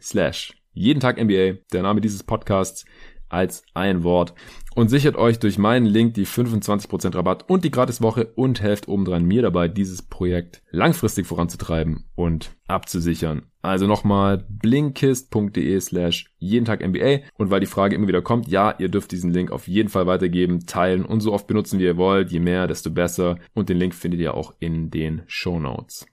[0.00, 2.84] slash jeden Tag NBA, der Name dieses Podcasts
[3.30, 4.34] als ein Wort
[4.74, 9.24] und sichert euch durch meinen Link die 25% Rabatt und die Gratiswoche und helft obendrein
[9.24, 13.42] mir dabei, dieses Projekt langfristig voranzutreiben und abzusichern.
[13.62, 18.74] Also nochmal blinkist.de slash jeden Tag NBA und weil die Frage immer wieder kommt, ja,
[18.78, 21.96] ihr dürft diesen Link auf jeden Fall weitergeben, teilen und so oft benutzen, wie ihr
[21.96, 22.30] wollt.
[22.30, 26.06] Je mehr, desto besser und den Link findet ihr auch in den Show Notes.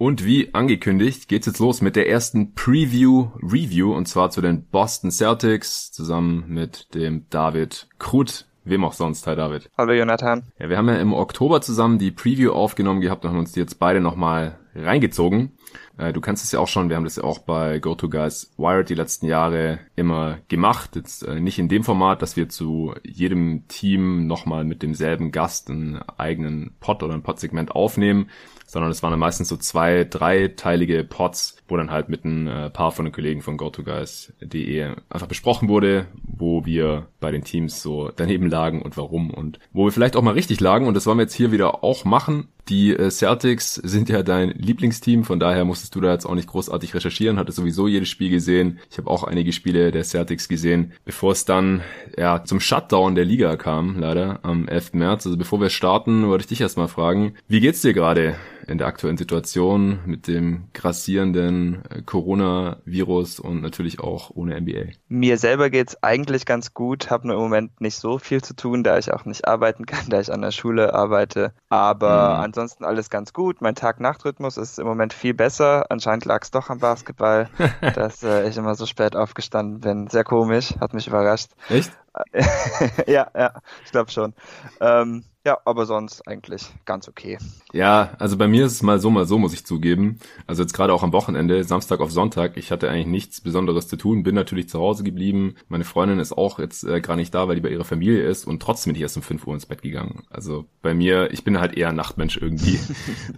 [0.00, 5.10] Und wie angekündigt, geht's jetzt los mit der ersten Preview-Review und zwar zu den Boston
[5.10, 8.46] Celtics zusammen mit dem David Krut.
[8.62, 9.68] Wem auch sonst, hi David.
[9.76, 10.44] Hallo Jonathan.
[10.60, 13.58] Ja, wir haben ja im Oktober zusammen die Preview aufgenommen gehabt und haben uns die
[13.58, 15.57] jetzt beide nochmal reingezogen.
[15.98, 18.88] Äh, du kennst es ja auch schon, wir haben das ja auch bei GoToGuys Wired
[18.88, 20.96] die letzten Jahre immer gemacht.
[20.96, 25.68] Jetzt äh, nicht in dem Format, dass wir zu jedem Team nochmal mit demselben Gast
[25.68, 28.30] einen eigenen Pod oder ein Pod-Segment aufnehmen,
[28.66, 32.70] sondern es waren dann meistens so zwei, dreiteilige Pods, wo dann halt mit ein äh,
[32.70, 38.10] paar von den Kollegen von GoToGuys.de einfach besprochen wurde, wo wir bei den Teams so
[38.14, 41.18] daneben lagen und warum und wo wir vielleicht auch mal richtig lagen und das wollen
[41.18, 42.48] wir jetzt hier wieder auch machen.
[42.68, 46.94] Die Celtics sind ja dein Lieblingsteam, von daher musstest du da jetzt auch nicht großartig
[46.94, 48.78] recherchieren, hatte sowieso jedes Spiel gesehen.
[48.90, 51.80] Ich habe auch einige Spiele der Celtics gesehen, bevor es dann
[52.16, 54.92] ja zum Shutdown der Liga kam, leider am 11.
[54.92, 55.24] März.
[55.24, 58.36] Also bevor wir starten, wollte ich dich erstmal fragen, wie geht's dir gerade?
[58.68, 64.92] in der aktuellen Situation mit dem grassierenden äh, Coronavirus und natürlich auch ohne NBA?
[65.08, 68.84] Mir selber geht's eigentlich ganz gut, habe nur im Moment nicht so viel zu tun,
[68.84, 71.52] da ich auch nicht arbeiten kann, da ich an der Schule arbeite.
[71.70, 72.44] Aber mhm.
[72.44, 73.62] ansonsten alles ganz gut.
[73.62, 75.77] Mein Tag-Nacht-Rhythmus ist im Moment viel besser.
[75.88, 77.48] Anscheinend lag's doch am Basketball,
[77.94, 80.08] dass äh, ich immer so spät aufgestanden bin.
[80.08, 81.50] Sehr komisch, hat mich überrascht.
[81.68, 81.92] Echt?
[83.06, 83.52] ja, ja,
[83.84, 84.34] ich glaube schon.
[84.80, 87.38] Ähm, ja, aber sonst eigentlich ganz okay.
[87.72, 90.18] Ja, also bei mir ist es mal so, mal so, muss ich zugeben.
[90.46, 93.96] Also jetzt gerade auch am Wochenende, Samstag auf Sonntag, ich hatte eigentlich nichts Besonderes zu
[93.96, 95.54] tun, bin natürlich zu Hause geblieben.
[95.68, 98.46] Meine Freundin ist auch jetzt äh, gar nicht da, weil die bei ihrer Familie ist
[98.46, 100.24] und trotzdem bin ich erst um 5 Uhr ins Bett gegangen.
[100.28, 102.78] Also bei mir, ich bin halt eher ein Nachtmensch irgendwie.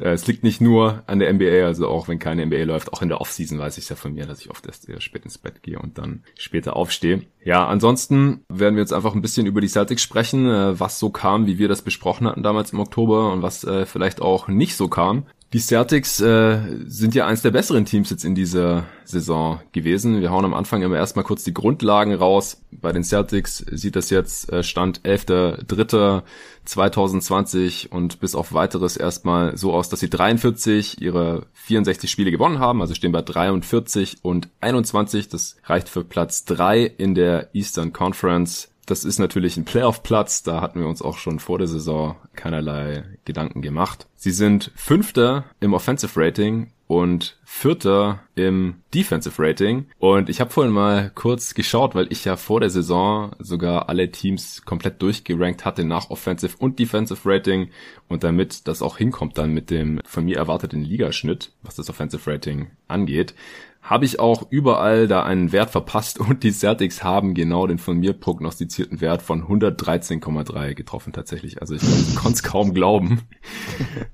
[0.01, 3.03] Äh, es liegt nicht nur an der NBA, also auch wenn keine NBA läuft, auch
[3.03, 5.37] in der Offseason weiß ich ja von mir, dass ich oft erst sehr spät ins
[5.37, 7.23] Bett gehe und dann später aufstehe.
[7.43, 11.11] Ja, ansonsten werden wir jetzt einfach ein bisschen über die Celtics sprechen, äh, was so
[11.11, 14.76] kam, wie wir das besprochen hatten damals im Oktober und was äh, vielleicht auch nicht
[14.76, 15.26] so kam.
[15.53, 20.20] Die Celtics äh, sind ja eins der besseren Teams jetzt in dieser Saison gewesen.
[20.20, 22.62] Wir hauen am Anfang immer erstmal kurz die Grundlagen raus.
[22.70, 29.72] Bei den Celtics sieht das jetzt äh, Stand 11.3.2020 und bis auf weiteres erstmal so
[29.72, 35.31] aus, dass sie 43 ihre 64 Spiele gewonnen haben, also stehen bei 43 und 21.
[35.31, 38.69] Das reicht für Platz 3 in der Eastern Conference.
[38.87, 43.05] Das ist natürlich ein Playoff-Platz, da hatten wir uns auch schon vor der Saison keinerlei
[43.25, 44.07] Gedanken gemacht.
[44.16, 49.87] Sie sind Fünfter im Offensive Rating und Vierter im Defensive Rating.
[50.01, 54.11] Und ich habe vorhin mal kurz geschaut, weil ich ja vor der Saison sogar alle
[54.11, 57.71] Teams komplett durchgerankt hatte nach Offensive und Defensive Rating.
[58.09, 62.29] Und damit das auch hinkommt dann mit dem von mir erwarteten Ligaschnitt, was das Offensive
[62.29, 63.37] Rating angeht,
[63.83, 67.99] habe ich auch überall da einen Wert verpasst und die Celtics haben genau den von
[67.99, 71.61] mir prognostizierten Wert von 113,3 getroffen tatsächlich.
[71.61, 73.23] Also ich konnte es kaum glauben.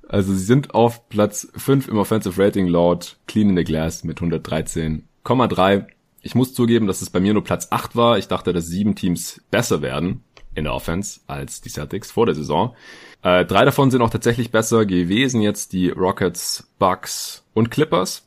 [0.09, 4.19] Also sie sind auf Platz 5 im Offensive Rating laut Clean in the Glass mit
[4.19, 5.85] 113,3.
[6.21, 8.17] Ich muss zugeben, dass es bei mir nur Platz 8 war.
[8.17, 10.23] Ich dachte, dass sieben Teams besser werden
[10.55, 12.75] in der Offense als die Celtics vor der Saison.
[13.21, 18.26] Äh, drei davon sind auch tatsächlich besser gewesen jetzt, die Rockets, Bucks und Clippers.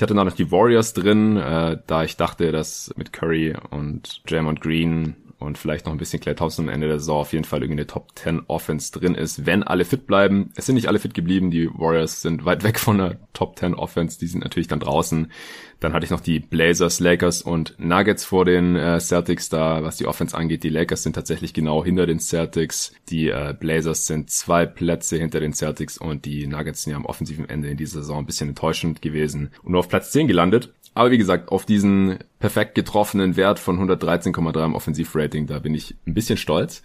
[0.00, 4.62] Ich hatte noch die Warriors drin, äh, da ich dachte, dass mit Curry und Jamond
[4.62, 7.62] Green und vielleicht noch ein bisschen Clay Thompson am Ende der Saison auf jeden Fall
[7.62, 10.52] irgendwie eine Top 10 Offense drin ist, wenn alle fit bleiben.
[10.54, 13.74] Es sind nicht alle fit geblieben, die Warriors sind weit weg von der Top 10
[13.74, 15.32] Offense, die sind natürlich dann draußen.
[15.80, 19.96] Dann hatte ich noch die Blazers, Lakers und Nuggets vor den äh, Celtics da, was
[19.96, 20.62] die Offense angeht.
[20.62, 22.92] Die Lakers sind tatsächlich genau hinter den Celtics.
[23.08, 27.06] Die äh, Blazers sind zwei Plätze hinter den Celtics und die Nuggets sind ja am
[27.06, 29.50] offensiven Ende in dieser Saison ein bisschen enttäuschend gewesen.
[29.62, 30.74] Und auf Platz 10 gelandet.
[30.92, 35.94] Aber wie gesagt, auf diesen perfekt getroffenen Wert von 113,3 im Offensivrating, da bin ich
[36.06, 36.82] ein bisschen stolz.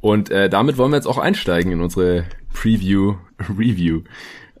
[0.00, 4.02] Und äh, damit wollen wir jetzt auch einsteigen in unsere Preview-Review.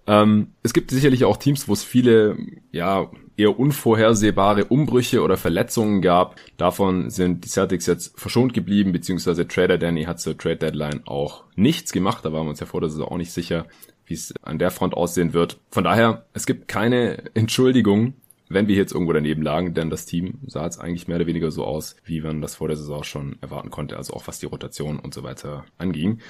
[0.08, 2.36] Ähm, es gibt sicherlich auch Teams, wo es viele,
[2.70, 6.36] ja, eher unvorhersehbare Umbrüche oder Verletzungen gab.
[6.56, 11.42] Davon sind die Celtics jetzt verschont geblieben, beziehungsweise Trader Danny hat zur Trade Deadline auch
[11.56, 12.24] nichts gemacht.
[12.24, 13.66] Da waren wir uns ja vor der Saison auch nicht sicher,
[14.06, 15.58] wie es an der Front aussehen wird.
[15.70, 18.14] Von daher, es gibt keine Entschuldigung
[18.48, 21.50] wenn wir jetzt irgendwo daneben lagen, denn das Team sah jetzt eigentlich mehr oder weniger
[21.50, 24.46] so aus, wie man das vor der Saison schon erwarten konnte, also auch was die
[24.46, 26.20] Rotation und so weiter anging.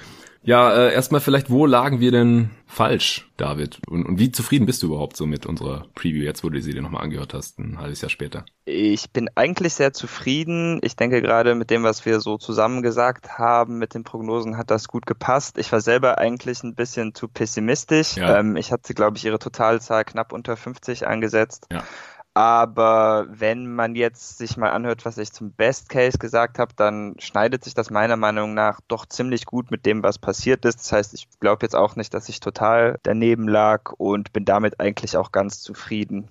[0.47, 3.81] Ja, äh, erstmal vielleicht, wo lagen wir denn falsch, David?
[3.89, 6.71] Und, und wie zufrieden bist du überhaupt so mit unserer Preview, jetzt wo du sie
[6.71, 8.45] dir nochmal angehört hast, ein halbes Jahr später?
[8.63, 10.79] Ich bin eigentlich sehr zufrieden.
[10.83, 14.71] Ich denke gerade mit dem, was wir so zusammen gesagt haben, mit den Prognosen hat
[14.71, 15.57] das gut gepasst.
[15.57, 18.15] Ich war selber eigentlich ein bisschen zu pessimistisch.
[18.15, 18.39] Ja.
[18.39, 21.67] Ähm, ich hatte, glaube ich, ihre Totalzahl knapp unter 50 angesetzt.
[21.73, 21.83] Ja.
[22.37, 27.15] Aber wenn man jetzt sich mal anhört, was ich zum Best Case gesagt habe, dann
[27.17, 30.77] schneidet sich das meiner Meinung nach doch ziemlich gut mit dem, was passiert ist.
[30.77, 34.79] Das heißt, ich glaube jetzt auch nicht, dass ich total daneben lag und bin damit
[34.79, 36.27] eigentlich auch ganz zufrieden.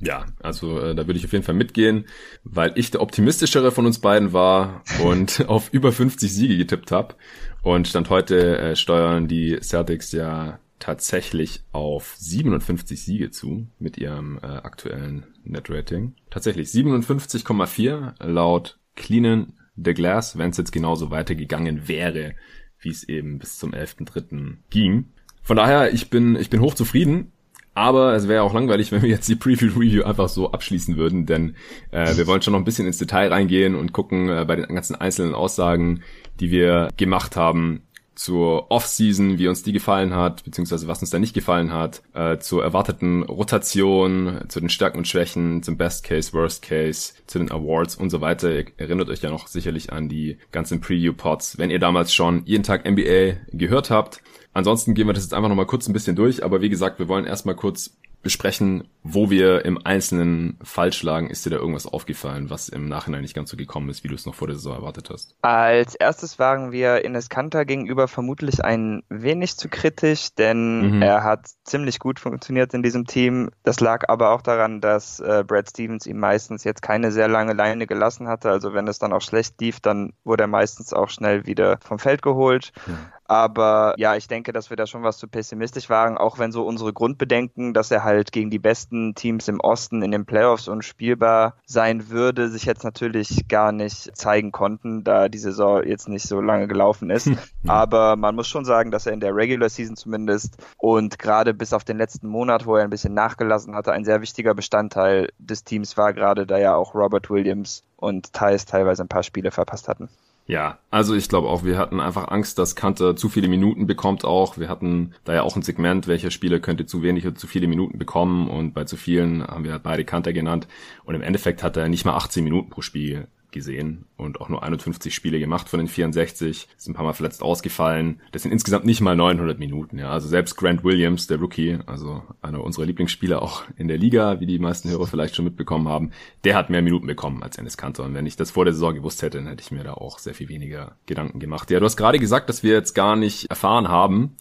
[0.00, 2.04] Ja, also äh, da würde ich auf jeden Fall mitgehen,
[2.44, 7.14] weil ich der optimistischere von uns beiden war und auf über 50 Siege getippt habe.
[7.62, 14.38] Und Stand heute äh, steuern die Celtics ja tatsächlich auf 57 Siege zu mit ihrem
[14.42, 16.14] äh, aktuellen Net-Rating.
[16.30, 22.34] Tatsächlich 57,4 laut Cleanen the Glass, wenn es jetzt genauso weitergegangen wäre,
[22.80, 24.56] wie es eben bis zum 11.3.
[24.70, 25.06] ging.
[25.42, 27.32] Von daher, ich bin, ich bin hochzufrieden.
[27.74, 31.54] Aber es wäre auch langweilig, wenn wir jetzt die Preview-Review einfach so abschließen würden, denn
[31.92, 34.74] äh, wir wollen schon noch ein bisschen ins Detail reingehen und gucken äh, bei den
[34.74, 36.02] ganzen einzelnen Aussagen,
[36.40, 37.82] die wir gemacht haben,
[38.18, 42.38] zur Off-Season, wie uns die gefallen hat, beziehungsweise was uns da nicht gefallen hat, äh,
[42.38, 47.50] zur erwarteten Rotation, zu den Stärken und Schwächen, zum Best Case, Worst Case, zu den
[47.50, 48.50] Awards und so weiter.
[48.50, 52.64] Ihr erinnert euch ja noch sicherlich an die ganzen Preview-Pods, wenn ihr damals schon jeden
[52.64, 54.20] Tag NBA gehört habt.
[54.52, 57.06] Ansonsten gehen wir das jetzt einfach nochmal kurz ein bisschen durch, aber wie gesagt, wir
[57.06, 61.30] wollen erstmal kurz besprechen, wo wir im Einzelnen falsch lagen.
[61.30, 64.14] Ist dir da irgendwas aufgefallen, was im Nachhinein nicht ganz so gekommen ist, wie du
[64.14, 65.36] es noch vor der Saison erwartet hast?
[65.40, 71.02] Als erstes waren wir Ines Kanter gegenüber vermutlich ein wenig zu kritisch, denn mhm.
[71.02, 73.50] er hat ziemlich gut funktioniert in diesem Team.
[73.62, 77.52] Das lag aber auch daran, dass äh, Brad Stevens ihm meistens jetzt keine sehr lange
[77.52, 78.50] Leine gelassen hatte.
[78.50, 81.98] Also wenn es dann auch schlecht lief, dann wurde er meistens auch schnell wieder vom
[81.98, 82.72] Feld geholt.
[82.86, 82.98] Mhm.
[83.28, 86.66] Aber ja, ich denke, dass wir da schon was zu pessimistisch waren, auch wenn so
[86.66, 91.54] unsere Grundbedenken, dass er halt gegen die besten Teams im Osten in den Playoffs unspielbar
[91.66, 96.40] sein würde, sich jetzt natürlich gar nicht zeigen konnten, da die Saison jetzt nicht so
[96.40, 97.30] lange gelaufen ist.
[97.66, 101.74] Aber man muss schon sagen, dass er in der Regular Season zumindest und gerade bis
[101.74, 105.64] auf den letzten Monat, wo er ein bisschen nachgelassen hatte, ein sehr wichtiger Bestandteil des
[105.64, 109.86] Teams war, gerade da ja auch Robert Williams und Thais teilweise ein paar Spiele verpasst
[109.86, 110.08] hatten.
[110.50, 114.24] Ja, also ich glaube auch, wir hatten einfach Angst, dass Kante zu viele Minuten bekommt
[114.24, 114.56] auch.
[114.56, 117.66] Wir hatten da ja auch ein Segment, welcher Spieler könnte zu wenig oder zu viele
[117.68, 120.66] Minuten bekommen und bei zu vielen haben wir beide Kante genannt
[121.04, 124.62] und im Endeffekt hat er nicht mal 18 Minuten pro Spiel gesehen und auch nur
[124.62, 126.68] 51 Spiele gemacht von den 64.
[126.76, 128.20] Ist ein paar Mal verletzt ausgefallen.
[128.32, 129.98] Das sind insgesamt nicht mal 900 Minuten.
[129.98, 134.40] Ja, also selbst Grant Williams, der Rookie, also einer unserer Lieblingsspieler auch in der Liga,
[134.40, 136.10] wie die meisten Hörer vielleicht schon mitbekommen haben,
[136.44, 138.04] der hat mehr Minuten bekommen als Ennis Kanter.
[138.04, 140.18] Und wenn ich das vor der Saison gewusst hätte, dann hätte ich mir da auch
[140.18, 141.70] sehr viel weniger Gedanken gemacht.
[141.70, 144.36] Ja, du hast gerade gesagt, dass wir jetzt gar nicht erfahren haben,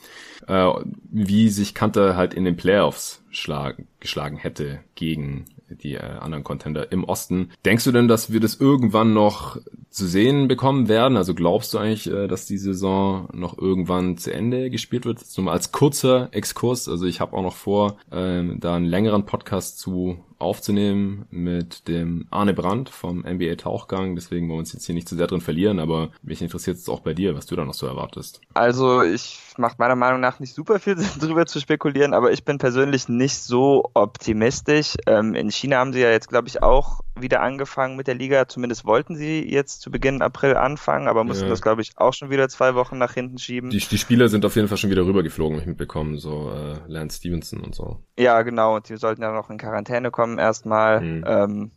[0.48, 0.70] äh,
[1.12, 6.91] wie sich Kanter halt in den Playoffs schlagen, geschlagen hätte gegen die äh, anderen Contender
[6.91, 7.51] im Osten.
[7.65, 9.58] Denkst du denn, dass wir das irgendwann noch
[9.89, 11.17] zu sehen bekommen werden?
[11.17, 15.19] Also glaubst du eigentlich, äh, dass die Saison noch irgendwann zu Ende gespielt wird?
[15.19, 16.88] Jetzt nur mal als kurzer Exkurs.
[16.88, 22.28] Also ich habe auch noch vor, ähm, da einen längeren Podcast zu aufzunehmen mit dem
[22.30, 24.15] Arne Brandt vom NBA Tauchgang.
[24.15, 26.89] Deswegen wollen wir uns jetzt hier nicht zu sehr drin verlieren, aber mich interessiert es
[26.89, 28.41] auch bei dir, was du da noch so erwartest.
[28.54, 32.45] Also ich macht meiner Meinung nach nicht super viel Sinn, darüber zu spekulieren, aber ich
[32.45, 34.95] bin persönlich nicht so optimistisch.
[35.08, 38.47] Ähm, in China haben sie ja jetzt, glaube ich, auch wieder angefangen mit der Liga.
[38.47, 41.50] Zumindest wollten sie jetzt zu Beginn April anfangen, aber mussten ja.
[41.50, 43.69] das, glaube ich, auch schon wieder zwei Wochen nach hinten schieben.
[43.69, 47.17] Die, die Spieler sind auf jeden Fall schon wieder rübergeflogen, ich mitbekommen, so äh, Lance
[47.17, 47.97] Stevenson und so.
[48.19, 51.02] Ja, genau, und die sollten ja noch in Quarantäne kommen erstmal.
[51.02, 51.24] Mhm.
[51.26, 51.72] Ähm,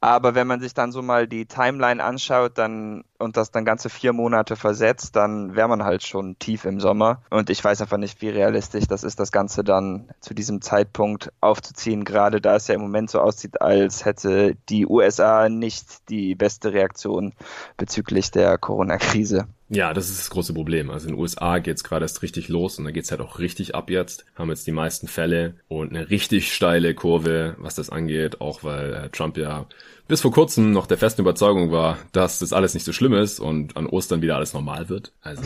[0.00, 3.88] aber wenn man sich dann so mal die Timeline anschaut, dann und das dann ganze
[3.88, 7.22] vier Monate versetzt, dann wäre man halt schon tief im Sommer.
[7.30, 11.32] Und ich weiß einfach nicht, wie realistisch das ist, das Ganze dann zu diesem Zeitpunkt
[11.40, 16.34] aufzuziehen, gerade da es ja im Moment so aussieht, als hätte die USA nicht die
[16.34, 17.32] beste Reaktion
[17.76, 19.46] bezüglich der Corona-Krise.
[19.68, 20.90] Ja, das ist das große Problem.
[20.90, 23.74] Also in den USA geht's gerade erst richtig los und da geht's halt auch richtig
[23.74, 24.24] ab jetzt.
[24.36, 28.94] Haben jetzt die meisten Fälle und eine richtig steile Kurve, was das angeht, auch weil
[28.94, 29.66] äh, Trump ja
[30.06, 33.40] bis vor kurzem noch der festen Überzeugung war, dass das alles nicht so schlimm ist
[33.40, 35.12] und an Ostern wieder alles normal wird.
[35.20, 35.42] Also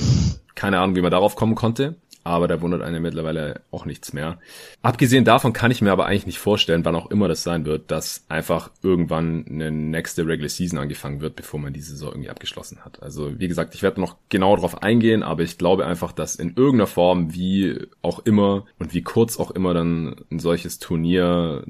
[0.55, 4.39] keine Ahnung, wie man darauf kommen konnte aber da wundert einen mittlerweile auch nichts mehr.
[4.83, 7.91] Abgesehen davon kann ich mir aber eigentlich nicht vorstellen, wann auch immer das sein wird,
[7.91, 12.85] dass einfach irgendwann eine nächste Regular Season angefangen wird, bevor man die Saison irgendwie abgeschlossen
[12.85, 13.03] hat.
[13.03, 16.55] Also wie gesagt, ich werde noch genau darauf eingehen, aber ich glaube einfach, dass in
[16.57, 21.65] irgendeiner Form, wie auch immer und wie kurz auch immer dann ein solches Turnier,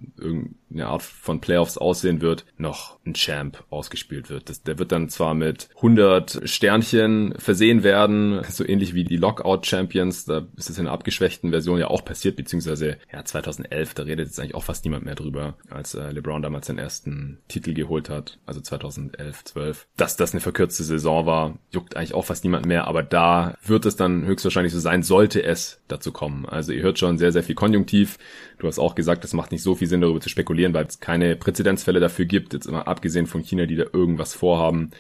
[0.71, 4.49] irgendeine Art von Playoffs aussehen wird, noch ein Champ ausgespielt wird.
[4.49, 9.67] Das, der wird dann zwar mit 100 Sternchen versehen werden, so ähnlich wie die Lockout
[9.67, 14.05] Champions, da ist es in einer abgeschwächten Version ja auch passiert, beziehungsweise ja 2011, da
[14.05, 17.75] redet jetzt eigentlich auch fast niemand mehr drüber, als äh, LeBron damals den ersten Titel
[17.75, 19.89] geholt hat, also 2011, 12.
[19.97, 23.87] Dass das eine verkürzte Saison war, juckt eigentlich auch fast niemand mehr, aber da wird
[23.87, 26.47] es dann höchstwahrscheinlich so sein, sollte es dazu kommen.
[26.47, 28.19] Also ihr hört schon sehr, sehr viel Konjunktiv.
[28.59, 31.01] Du hast auch gesagt, es macht nicht so viel Sinn, darüber zu spekulieren, weil es
[31.01, 34.91] keine Präzedenzfälle dafür gibt, jetzt immer abgesehen von China, die da irgendwas vorhaben.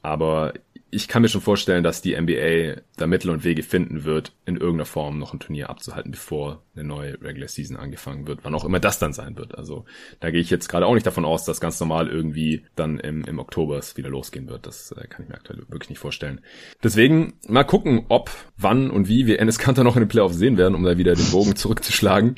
[0.00, 0.54] Aber
[0.90, 4.56] ich kann mir schon vorstellen, dass die NBA da Mittel und Wege finden wird, in
[4.56, 8.64] irgendeiner Form noch ein Turnier abzuhalten, bevor eine neue Regular Season angefangen wird, wann auch
[8.64, 9.56] immer das dann sein wird.
[9.56, 9.84] Also
[10.20, 13.24] da gehe ich jetzt gerade auch nicht davon aus, dass ganz normal irgendwie dann im,
[13.24, 14.66] im Oktober es wieder losgehen wird.
[14.66, 16.40] Das äh, kann ich mir aktuell wirklich nicht vorstellen.
[16.82, 20.56] Deswegen mal gucken, ob, wann und wie wir Ennis Kanter noch in den Playoffs sehen
[20.56, 22.36] werden, um da wieder den Bogen zurückzuschlagen.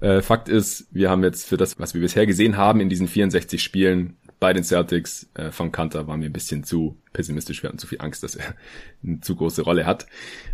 [0.00, 3.08] Äh, Fakt ist, wir haben jetzt für das, was wir bisher gesehen haben in diesen
[3.08, 7.62] 64 Spielen, bei den Celtics äh, von Kanter war mir ein bisschen zu pessimistisch.
[7.62, 8.54] Wir hatten zu viel Angst, dass er
[9.04, 10.06] eine zu große Rolle hat.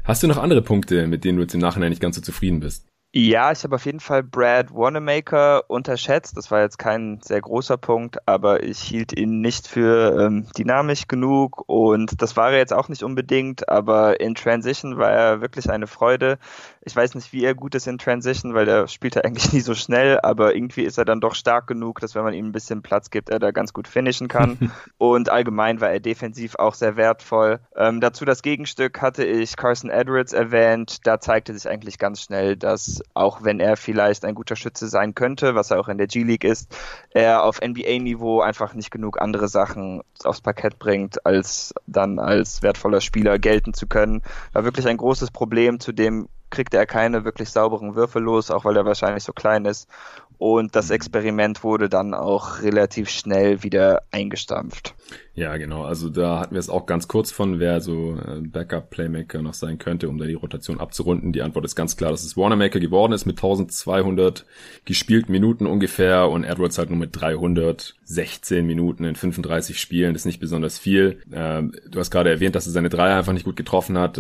[0.04, 2.60] Hast du noch andere Punkte, mit denen du jetzt im Nachhinein nicht ganz so zufrieden
[2.60, 2.86] bist?
[3.18, 6.36] Ja, ich habe auf jeden Fall Brad Wanamaker unterschätzt.
[6.36, 11.08] Das war jetzt kein sehr großer Punkt, aber ich hielt ihn nicht für ähm, dynamisch
[11.08, 15.70] genug und das war er jetzt auch nicht unbedingt, aber in Transition war er wirklich
[15.70, 16.38] eine Freude.
[16.82, 19.60] Ich weiß nicht, wie er gut ist in Transition, weil er spielt er eigentlich nie
[19.60, 22.52] so schnell, aber irgendwie ist er dann doch stark genug, dass wenn man ihm ein
[22.52, 24.70] bisschen Platz gibt, er da ganz gut finishen kann.
[24.98, 27.60] und allgemein war er defensiv auch sehr wertvoll.
[27.74, 31.06] Ähm, dazu das Gegenstück hatte ich Carson Edwards erwähnt.
[31.06, 35.14] Da zeigte sich eigentlich ganz schnell, dass auch wenn er vielleicht ein guter Schütze sein
[35.14, 36.76] könnte, was er auch in der G-League ist,
[37.10, 43.00] er auf NBA-Niveau einfach nicht genug andere Sachen aufs Parkett bringt, als dann als wertvoller
[43.00, 44.22] Spieler gelten zu können.
[44.52, 48.64] War wirklich ein großes Problem, zu dem kriegte er keine wirklich sauberen Würfe los, auch
[48.64, 49.88] weil er wahrscheinlich so klein ist.
[50.38, 54.94] Und das Experiment wurde dann auch relativ schnell wieder eingestampft.
[55.34, 55.84] Ja, genau.
[55.84, 59.78] Also da hatten wir es auch ganz kurz von, wer so äh, Backup-Playmaker noch sein
[59.78, 61.32] könnte, um da die Rotation abzurunden.
[61.32, 64.46] Die Antwort ist ganz klar, dass es Warnermaker geworden ist mit 1200
[64.84, 70.14] gespielten Minuten ungefähr und Edwards halt nur mit 316 Minuten in 35 Spielen.
[70.14, 71.20] Das ist nicht besonders viel.
[71.32, 74.18] Ähm, du hast gerade erwähnt, dass er seine Dreier einfach nicht gut getroffen hat.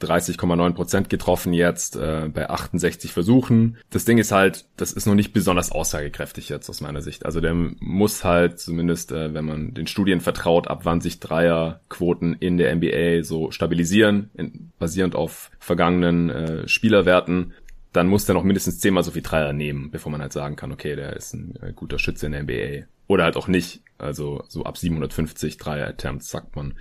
[0.00, 3.76] 30,9 Prozent getroffen jetzt äh, bei 68 Versuchen.
[3.90, 7.26] Das Ding ist halt, das ist noch nicht besonders aussagekräftig jetzt aus meiner Sicht.
[7.26, 12.34] Also der muss halt zumindest, äh, wenn man den Studien vertraut, ab wann sich Dreierquoten
[12.34, 17.54] in der NBA so stabilisieren, in, basierend auf vergangenen äh, Spielerwerten.
[17.92, 20.72] Dann muss der noch mindestens zehnmal so viel Dreier nehmen, bevor man halt sagen kann,
[20.72, 22.86] okay, der ist ein äh, guter Schütze in der NBA.
[23.08, 23.80] Oder halt auch nicht.
[23.96, 26.74] Also so ab 750 Dreier-Attempts sagt man.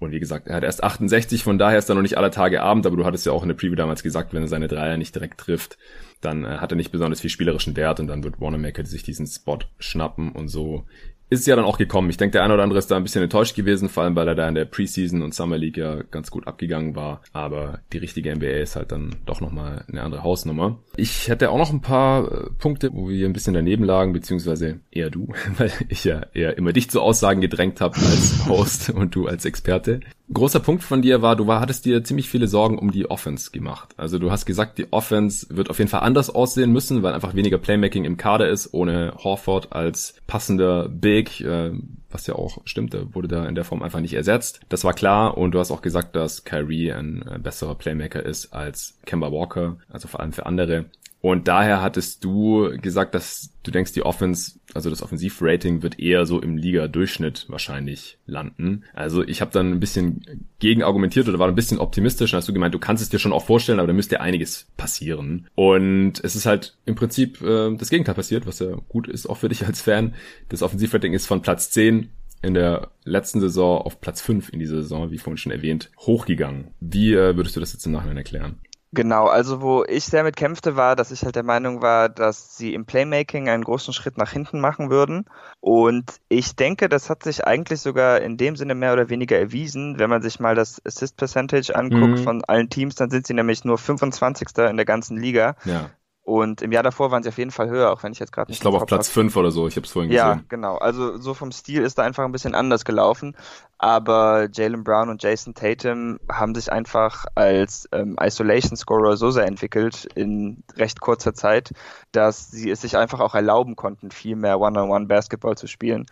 [0.00, 2.62] Und wie gesagt, er hat erst 68, von daher ist er noch nicht aller Tage
[2.62, 4.96] Abend, aber du hattest ja auch in der Preview damals gesagt, wenn er seine Dreier
[4.96, 5.78] nicht direkt trifft,
[6.20, 9.26] dann äh, hat er nicht besonders viel spielerischen Wert und dann wird Wanamaker sich diesen
[9.26, 10.84] Spot schnappen und so
[11.30, 12.10] ist ja dann auch gekommen.
[12.10, 14.28] Ich denke, der eine oder andere ist da ein bisschen enttäuscht gewesen, vor allem weil
[14.28, 17.22] er da in der Preseason und Summer League ja ganz gut abgegangen war.
[17.32, 20.78] Aber die richtige NBA ist halt dann doch nochmal eine andere Hausnummer.
[20.96, 24.80] Ich hätte auch noch ein paar äh, Punkte, wo wir ein bisschen daneben lagen, beziehungsweise
[24.90, 29.14] eher du, weil ich ja eher immer dich zu Aussagen gedrängt habe als Host und
[29.14, 30.00] du als Experte.
[30.32, 33.50] Großer Punkt von dir war, du war, hattest dir ziemlich viele Sorgen um die Offense
[33.50, 33.90] gemacht.
[33.98, 37.34] Also du hast gesagt, die Offense wird auf jeden Fall anders aussehen müssen, weil einfach
[37.34, 41.70] weniger Playmaking im Kader ist, ohne Horford als passender Big, äh,
[42.10, 44.60] was ja auch stimmt, der wurde da in der Form einfach nicht ersetzt.
[44.68, 48.52] Das war klar und du hast auch gesagt, dass Kyrie ein äh, besserer Playmaker ist
[48.52, 50.86] als Kemba Walker, also vor allem für andere.
[51.24, 56.26] Und daher hattest du gesagt, dass du denkst, die Offense, also das Offensivrating wird eher
[56.26, 58.84] so im Liga-Durchschnitt wahrscheinlich landen.
[58.92, 60.20] Also ich habe dann ein bisschen
[60.58, 63.18] gegen argumentiert oder war ein bisschen optimistisch und hast du gemeint, du kannst es dir
[63.18, 65.48] schon auch vorstellen, aber da müsste einiges passieren.
[65.54, 69.38] Und es ist halt im Prinzip äh, das Gegenteil passiert, was ja gut ist, auch
[69.38, 70.12] für dich als Fan.
[70.50, 72.10] Das Offensivrating ist von Platz 10
[72.42, 76.66] in der letzten Saison auf Platz 5 in dieser Saison, wie vorhin schon erwähnt, hochgegangen.
[76.80, 78.58] Wie äh, würdest du das jetzt im Nachhinein erklären?
[78.94, 82.56] Genau, also wo ich sehr mit kämpfte, war, dass ich halt der Meinung war, dass
[82.56, 85.26] sie im Playmaking einen großen Schritt nach hinten machen würden.
[85.60, 89.98] Und ich denke, das hat sich eigentlich sogar in dem Sinne mehr oder weniger erwiesen.
[89.98, 92.24] Wenn man sich mal das Assist Percentage anguckt mhm.
[92.24, 94.48] von allen Teams, dann sind sie nämlich nur 25.
[94.68, 95.56] in der ganzen Liga.
[95.64, 95.90] Ja.
[96.24, 98.50] Und im Jahr davor waren sie auf jeden Fall höher, auch wenn ich jetzt gerade
[98.50, 100.26] Ich glaube auf Platz 5 oder so, ich habe es vorhin gesehen.
[100.26, 100.78] Ja, genau.
[100.78, 103.36] Also so vom Stil ist da einfach ein bisschen anders gelaufen.
[103.76, 109.46] Aber Jalen Brown und Jason Tatum haben sich einfach als ähm, Isolation Scorer so sehr
[109.46, 111.72] entwickelt in recht kurzer Zeit,
[112.12, 116.06] dass sie es sich einfach auch erlauben konnten, viel mehr One-on-One Basketball zu spielen.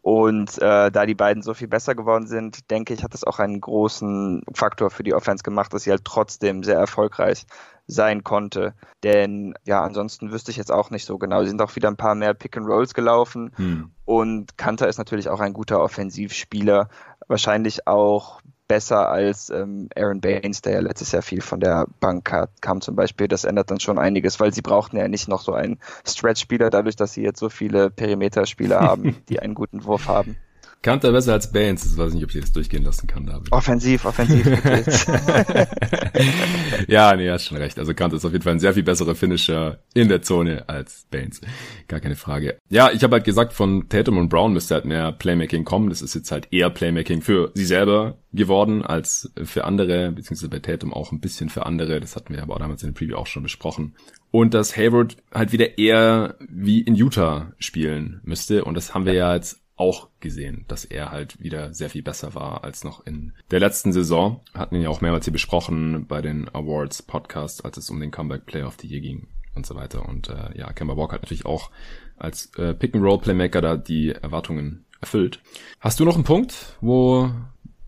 [0.00, 3.38] Und äh, da die beiden so viel besser geworden sind, denke ich, hat das auch
[3.38, 7.44] einen großen Faktor für die Offense gemacht, dass sie halt trotzdem sehr erfolgreich
[7.88, 8.74] sein konnte.
[9.02, 11.42] Denn ja, ansonsten wüsste ich jetzt auch nicht so genau.
[11.42, 13.50] Sie sind auch wieder ein paar mehr Pick and Rolls gelaufen.
[13.56, 13.90] Hm.
[14.04, 16.88] Und Kanter ist natürlich auch ein guter Offensivspieler.
[17.26, 22.30] Wahrscheinlich auch besser als ähm, Aaron Baines, der ja letztes Jahr viel von der Bank
[22.30, 23.26] hat, kam zum Beispiel.
[23.26, 26.94] Das ändert dann schon einiges, weil sie brauchten ja nicht noch so einen Stretch-Spieler, dadurch,
[26.94, 30.36] dass sie jetzt so viele Perimeter-Spieler haben, die einen guten Wurf haben.
[30.82, 31.84] Kanter besser als Baines.
[31.84, 33.50] Ich weiß nicht, ob ich das durchgehen lassen kann, David.
[33.50, 34.46] Offensiv, offensiv.
[36.88, 37.78] ja, nee, hast schon recht.
[37.78, 41.06] Also Kanter ist auf jeden Fall ein sehr viel besserer Finisher in der Zone als
[41.10, 41.40] Baines.
[41.88, 42.58] Gar keine Frage.
[42.70, 45.88] Ja, ich habe halt gesagt, von Tatum und Brown müsste halt mehr Playmaking kommen.
[45.88, 50.60] Das ist jetzt halt eher Playmaking für sie selber geworden als für andere, beziehungsweise bei
[50.60, 51.98] Tatum auch ein bisschen für andere.
[51.98, 53.96] Das hatten wir aber damals in der Preview auch schon besprochen.
[54.30, 58.64] Und dass Hayward halt wieder eher wie in Utah spielen müsste.
[58.64, 62.34] Und das haben wir ja jetzt auch gesehen, dass er halt wieder sehr viel besser
[62.34, 64.40] war als noch in der letzten Saison.
[64.52, 68.10] Hatten ihn ja auch mehrmals hier besprochen bei den Awards Podcast, als es um den
[68.10, 70.08] Comeback Player of the Year ging und so weiter.
[70.08, 71.70] Und äh, ja, Kemba Walker hat natürlich auch
[72.16, 75.40] als äh, Pick-and-Roll-Playmaker da die Erwartungen erfüllt.
[75.80, 77.30] Hast du noch einen Punkt, wo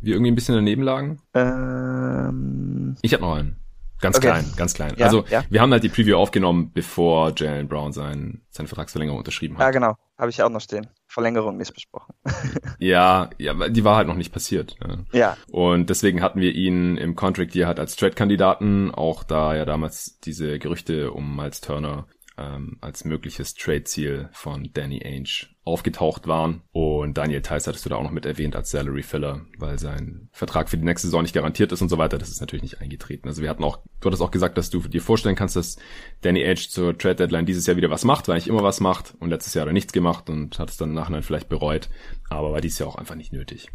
[0.00, 1.20] wir irgendwie ein bisschen daneben lagen?
[1.34, 2.96] Ähm...
[3.02, 3.56] Ich habe noch einen.
[4.00, 4.28] Ganz okay.
[4.28, 4.94] klein, ganz klein.
[4.96, 5.44] Ja, also ja.
[5.50, 9.64] wir haben halt die Preview aufgenommen, bevor Jalen Brown sein, seine Vertragsverlängerung unterschrieben hat.
[9.64, 9.96] Ja, genau.
[10.20, 10.86] Habe ich auch noch stehen.
[11.06, 12.14] Verlängerung nicht besprochen.
[12.78, 14.76] ja, ja, die war halt noch nicht passiert.
[14.84, 14.98] Ja.
[15.18, 15.36] ja.
[15.50, 20.20] Und deswegen hatten wir ihn im Contract Year halt als Trade-Kandidaten, auch da ja damals
[20.20, 22.06] diese Gerüchte um Miles Turner
[22.40, 26.62] ähm, als mögliches Trade-Ziel von Danny Ainge aufgetaucht waren.
[26.72, 30.28] Und Daniel Theiss hattest du da auch noch mit erwähnt als Salary Filler, weil sein
[30.32, 32.18] Vertrag für die nächste Saison nicht garantiert ist und so weiter.
[32.18, 33.28] Das ist natürlich nicht eingetreten.
[33.28, 35.76] Also wir hatten auch, du hattest auch gesagt, dass du dir vorstellen kannst, dass
[36.22, 39.14] Danny Ainge zur Trade Deadline dieses Jahr wieder was macht, weil nicht immer was macht
[39.20, 41.88] und letztes Jahr hat er nichts gemacht und hat es dann im Nachhinein vielleicht bereut.
[42.30, 43.68] Aber war dieses Jahr auch einfach nicht nötig.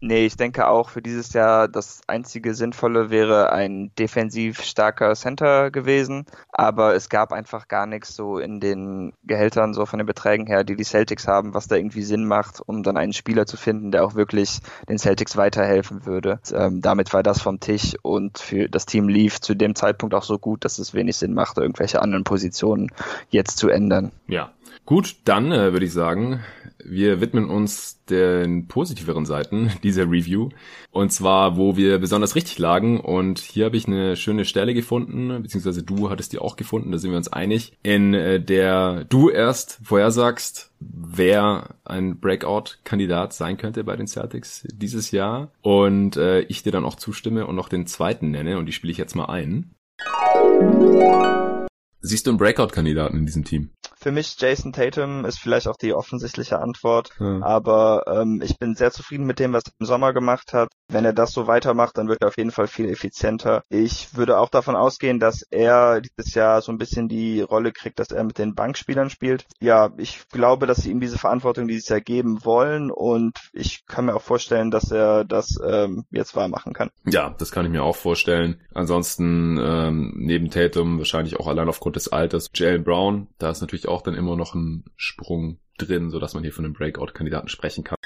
[0.00, 5.72] Nee, ich denke auch für dieses Jahr das einzige Sinnvolle wäre ein defensiv starker Center
[5.72, 10.46] gewesen, aber es gab einfach gar nichts so in den Gehältern, so von den Beträgen
[10.46, 13.56] her, die die Celtics haben, was da irgendwie Sinn macht, um dann einen Spieler zu
[13.56, 16.38] finden, der auch wirklich den Celtics weiterhelfen würde.
[16.52, 20.22] Ähm, damit war das vom Tisch und für das Team lief zu dem Zeitpunkt auch
[20.22, 22.92] so gut, dass es wenig Sinn machte, irgendwelche anderen Positionen
[23.30, 24.12] jetzt zu ändern.
[24.28, 24.52] Ja,
[24.88, 26.40] Gut, dann äh, würde ich sagen,
[26.82, 30.48] wir widmen uns den positiveren Seiten dieser Review.
[30.90, 32.98] Und zwar, wo wir besonders richtig lagen.
[32.98, 36.96] Und hier habe ich eine schöne Stelle gefunden, beziehungsweise du hattest die auch gefunden, da
[36.96, 43.84] sind wir uns einig, in äh, der du erst vorhersagst, wer ein Breakout-Kandidat sein könnte
[43.84, 45.52] bei den Celtics dieses Jahr.
[45.60, 48.56] Und äh, ich dir dann auch zustimme und noch den zweiten nenne.
[48.56, 49.70] Und die spiele ich jetzt mal ein.
[52.00, 53.68] Siehst du einen Breakout-Kandidaten in diesem Team?
[54.00, 57.42] Für mich Jason Tatum ist vielleicht auch die offensichtliche Antwort, hm.
[57.42, 60.68] aber ähm, ich bin sehr zufrieden mit dem, was er im Sommer gemacht hat.
[60.88, 63.62] Wenn er das so weitermacht, dann wird er auf jeden Fall viel effizienter.
[63.68, 67.98] Ich würde auch davon ausgehen, dass er dieses Jahr so ein bisschen die Rolle kriegt,
[67.98, 69.46] dass er mit den Bankspielern spielt.
[69.60, 74.06] Ja, ich glaube, dass sie ihm diese Verantwortung dieses Jahr geben wollen und ich kann
[74.06, 76.90] mir auch vorstellen, dass er das ähm, jetzt wahr machen kann.
[77.04, 78.60] Ja, das kann ich mir auch vorstellen.
[78.74, 83.87] Ansonsten ähm, neben Tatum wahrscheinlich auch allein aufgrund des Alters Jalen Brown, da ist natürlich
[83.88, 87.84] auch dann immer noch ein Sprung drin, so dass man hier von einem Breakout-Kandidaten sprechen
[87.84, 87.96] kann.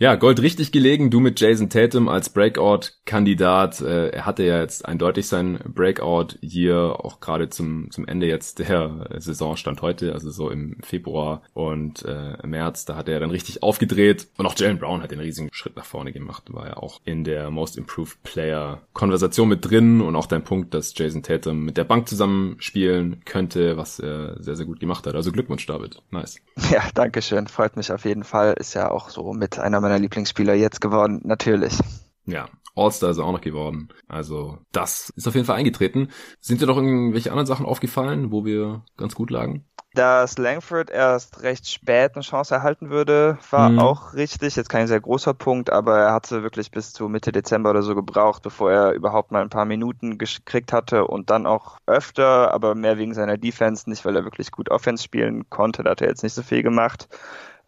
[0.00, 3.80] Ja, Gold richtig gelegen, du mit Jason Tatum als Breakout-Kandidat.
[3.80, 8.60] Äh, er hatte ja jetzt eindeutig sein Breakout hier, auch gerade zum, zum Ende jetzt
[8.60, 13.32] der Saison stand heute, also so im Februar und äh, März, da hat er dann
[13.32, 14.28] richtig aufgedreht.
[14.36, 17.24] Und auch Jalen Brown hat den riesigen Schritt nach vorne gemacht, war ja auch in
[17.24, 21.76] der Most Improved Player Konversation mit drin und auch dein Punkt, dass Jason Tatum mit
[21.76, 25.16] der Bank zusammenspielen könnte, was er sehr, sehr gut gemacht hat.
[25.16, 26.00] Also Glückwunsch, David.
[26.12, 26.40] Nice.
[26.70, 27.46] Ja, danke schön.
[27.46, 28.52] Freut mich auf jeden Fall.
[28.52, 31.78] Ist ja auch so mit einer meiner Lieblingsspieler jetzt geworden, natürlich.
[32.26, 33.88] Ja, All-Star ist er auch noch geworden.
[34.06, 36.10] Also das ist auf jeden Fall eingetreten.
[36.40, 39.64] Sind dir noch irgendwelche anderen Sachen aufgefallen, wo wir ganz gut lagen?
[39.94, 43.78] Dass Langford erst recht spät eine Chance erhalten würde, war mhm.
[43.78, 44.54] auch richtig.
[44.54, 47.94] Jetzt kein sehr großer Punkt, aber er hatte wirklich bis zu Mitte Dezember oder so
[47.94, 52.74] gebraucht, bevor er überhaupt mal ein paar Minuten gekriegt hatte und dann auch öfter, aber
[52.74, 55.82] mehr wegen seiner Defense, nicht weil er wirklich gut Offense spielen konnte.
[55.82, 57.08] Da hat er jetzt nicht so viel gemacht.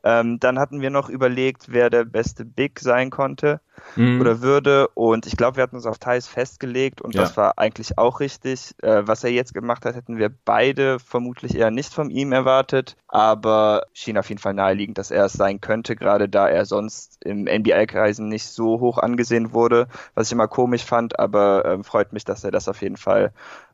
[0.02, 3.60] Ähm, dann hatten wir noch überlegt, wer der beste Big sein konnte
[3.96, 4.20] mhm.
[4.20, 4.88] oder würde.
[4.88, 7.22] Und ich glaube, wir hatten uns auf Thais festgelegt und ja.
[7.22, 8.74] das war eigentlich auch richtig.
[8.82, 12.96] Äh, was er jetzt gemacht hat, hätten wir beide vermutlich eher nicht von ihm erwartet.
[13.08, 17.22] Aber schien auf jeden Fall naheliegend, dass er es sein könnte, gerade da er sonst
[17.24, 21.18] im NBA-Kreisen nicht so hoch angesehen wurde, was ich immer komisch fand.
[21.18, 23.32] Aber äh, freut mich, dass er das auf jeden Fall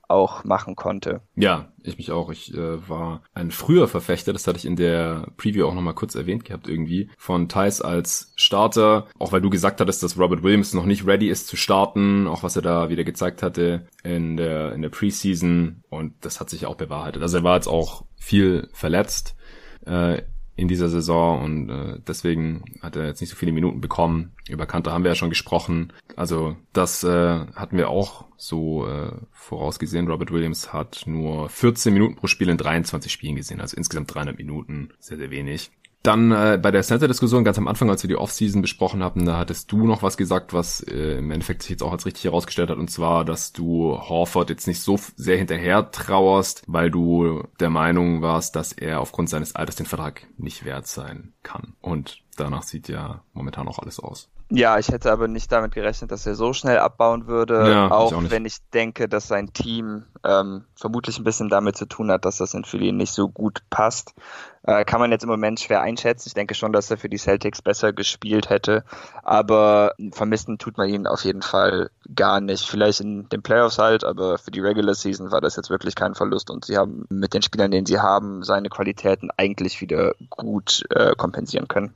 [0.09, 1.21] auch machen konnte.
[1.35, 2.31] Ja, ich mich auch.
[2.31, 6.15] Ich äh, war ein früher Verfechter, das hatte ich in der Preview auch nochmal kurz
[6.15, 10.75] erwähnt gehabt irgendwie, von Thais als Starter, auch weil du gesagt hattest, dass Robert Williams
[10.75, 14.73] noch nicht ready ist zu starten, auch was er da wieder gezeigt hatte in der,
[14.73, 17.23] in der Preseason und das hat sich auch bewahrheitet.
[17.23, 19.37] Also er war jetzt auch viel verletzt.
[19.85, 20.23] Äh,
[20.57, 24.33] in dieser Saison und äh, deswegen hat er jetzt nicht so viele Minuten bekommen.
[24.49, 25.93] Über Kanter haben wir ja schon gesprochen.
[26.17, 30.09] Also das äh, hatten wir auch so äh, vorausgesehen.
[30.09, 34.39] Robert Williams hat nur 14 Minuten pro Spiel in 23 Spielen gesehen, also insgesamt 300
[34.39, 35.71] Minuten, sehr, sehr wenig.
[36.07, 39.39] Dann äh, bei der Center-Diskussion ganz am Anfang, als wir die Offseason besprochen haben, da
[39.39, 42.71] hattest du noch was gesagt, was äh, im Endeffekt sich jetzt auch als richtig herausgestellt
[42.71, 47.71] hat, und zwar, dass du Horford jetzt nicht so sehr hinterher trauerst, weil du der
[47.71, 51.75] Meinung warst, dass er aufgrund seines Alters den Vertrag nicht wert sein kann.
[51.81, 54.28] Und danach sieht ja momentan auch alles aus.
[54.49, 58.12] Ja, ich hätte aber nicht damit gerechnet, dass er so schnell abbauen würde, ja, auch,
[58.12, 62.24] auch wenn ich denke, dass sein Team ähm, vermutlich ein bisschen damit zu tun hat,
[62.24, 64.14] dass das in Philly nicht so gut passt.
[64.62, 66.28] Äh, kann man jetzt im Moment schwer einschätzen.
[66.28, 68.84] Ich denke schon, dass er für die Celtics besser gespielt hätte,
[69.24, 72.68] aber vermissen tut man ihn auf jeden Fall gar nicht.
[72.68, 76.14] Vielleicht in den Playoffs halt, aber für die Regular Season war das jetzt wirklich kein
[76.14, 80.84] Verlust und sie haben mit den Spielern, den sie haben, seine Qualitäten eigentlich wieder gut
[80.91, 81.95] äh, kompensieren können.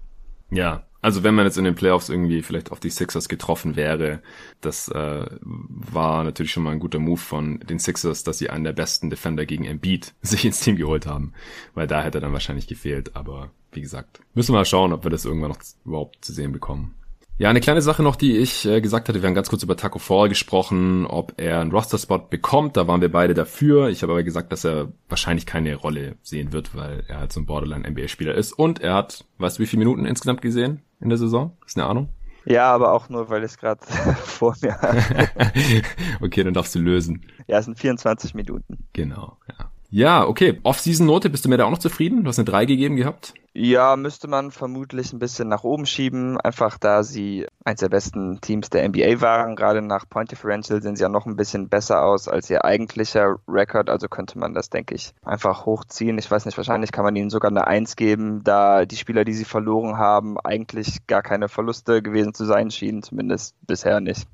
[0.50, 4.20] Ja, also wenn man jetzt in den Playoffs irgendwie vielleicht auf die Sixers getroffen wäre,
[4.60, 8.64] das äh, war natürlich schon mal ein guter Move von den Sixers, dass sie einen
[8.64, 11.32] der besten Defender gegen Embiid sich ins Team geholt haben,
[11.74, 13.16] weil da hätte er dann wahrscheinlich gefehlt.
[13.16, 16.52] Aber wie gesagt, müssen wir mal schauen, ob wir das irgendwann noch überhaupt zu sehen
[16.52, 16.94] bekommen.
[17.40, 19.22] Ja, eine kleine Sache noch, die ich äh, gesagt hatte.
[19.22, 22.76] Wir haben ganz kurz über Taco Fall gesprochen, ob er einen Roster-Spot bekommt.
[22.76, 23.88] Da waren wir beide dafür.
[23.88, 27.40] Ich habe aber gesagt, dass er wahrscheinlich keine Rolle sehen wird, weil er halt so
[27.40, 28.52] ein Borderline-NBA-Spieler ist.
[28.52, 31.56] Und er hat, weißt du, wie viele Minuten insgesamt gesehen in der Saison?
[31.64, 32.10] Ist eine Ahnung?
[32.44, 33.80] Ja, aber auch nur, weil ich es gerade
[34.22, 35.02] vor mir habe.
[36.20, 37.24] okay, dann darfst du lösen.
[37.46, 38.86] Ja, es sind 24 Minuten.
[38.92, 39.69] Genau, ja.
[39.90, 40.60] Ja, okay.
[40.62, 42.22] Off-Season-Note, bist du mir da auch noch zufrieden?
[42.22, 43.34] Du hast eine 3 gegeben gehabt?
[43.52, 48.40] Ja, müsste man vermutlich ein bisschen nach oben schieben, einfach da sie eins der besten
[48.40, 49.56] Teams der NBA waren.
[49.56, 53.38] Gerade nach Point Differential sehen sie ja noch ein bisschen besser aus als ihr eigentlicher
[53.48, 56.16] Rekord, also könnte man das, denke ich, einfach hochziehen.
[56.18, 59.34] Ich weiß nicht, wahrscheinlich kann man ihnen sogar eine 1 geben, da die Spieler, die
[59.34, 64.28] sie verloren haben, eigentlich gar keine Verluste gewesen zu sein schienen, zumindest bisher nicht.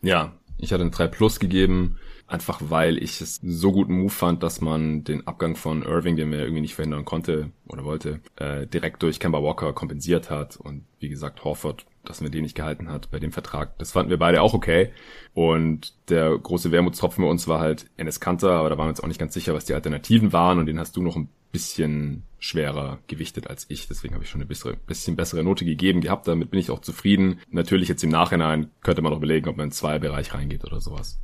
[0.00, 4.42] Ja, ich hatte ein 3 Plus gegeben einfach weil ich es so guten Move fand,
[4.42, 8.66] dass man den Abgang von Irving, den man irgendwie nicht verhindern konnte oder wollte, äh,
[8.66, 12.88] direkt durch Kemba Walker kompensiert hat und wie gesagt Horford, dass man den nicht gehalten
[12.88, 13.78] hat bei dem Vertrag.
[13.78, 14.90] Das fanden wir beide auch okay
[15.34, 19.00] und der große Wermutstropfen bei uns war halt Enes Kanter, aber da waren wir uns
[19.00, 22.24] auch nicht ganz sicher, was die Alternativen waren und den hast du noch ein bisschen
[22.38, 23.88] schwerer gewichtet als ich.
[23.88, 26.28] Deswegen habe ich schon eine bessere, bisschen bessere Note gegeben gehabt.
[26.28, 27.40] Damit bin ich auch zufrieden.
[27.50, 30.80] Natürlich jetzt im Nachhinein könnte man auch überlegen, ob man in zwei Bereich reingeht oder
[30.80, 31.18] sowas.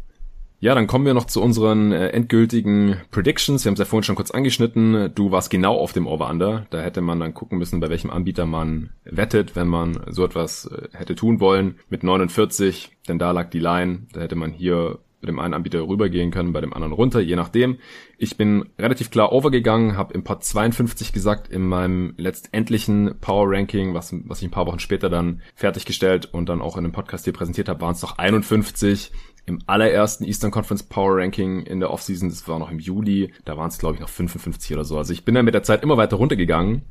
[0.62, 3.64] Ja, dann kommen wir noch zu unseren äh, endgültigen Predictions.
[3.64, 5.10] Wir haben es ja vorhin schon kurz angeschnitten.
[5.12, 6.68] Du warst genau auf dem Over-Under.
[6.70, 10.66] Da hätte man dann gucken müssen, bei welchem Anbieter man wettet, wenn man so etwas
[10.66, 11.80] äh, hätte tun wollen.
[11.88, 14.06] Mit 49, denn da lag die Line.
[14.12, 17.36] Da hätte man hier mit dem einen Anbieter rübergehen können, bei dem anderen runter, je
[17.36, 17.78] nachdem.
[18.18, 23.94] Ich bin relativ klar overgegangen, habe im Part 52 gesagt, in meinem letztendlichen Power Ranking,
[23.94, 27.24] was, was ich ein paar Wochen später dann fertiggestellt und dann auch in einem Podcast
[27.24, 29.12] hier präsentiert habe, waren es noch 51
[29.44, 33.56] im allerersten Eastern Conference Power Ranking in der Offseason, das war noch im Juli, da
[33.56, 34.98] waren es glaube ich noch 55 oder so.
[34.98, 36.82] Also ich bin dann mit der Zeit immer weiter runtergegangen.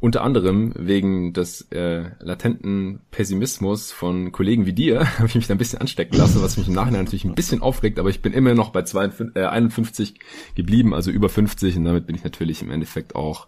[0.00, 5.54] Unter anderem wegen des äh, latenten Pessimismus von Kollegen wie dir habe ich mich da
[5.54, 8.32] ein bisschen anstecken lassen, was mich im Nachhinein natürlich ein bisschen aufregt, aber ich bin
[8.32, 10.14] immer noch bei 52, äh, 51
[10.56, 13.46] geblieben, also über 50 und damit bin ich natürlich im Endeffekt auch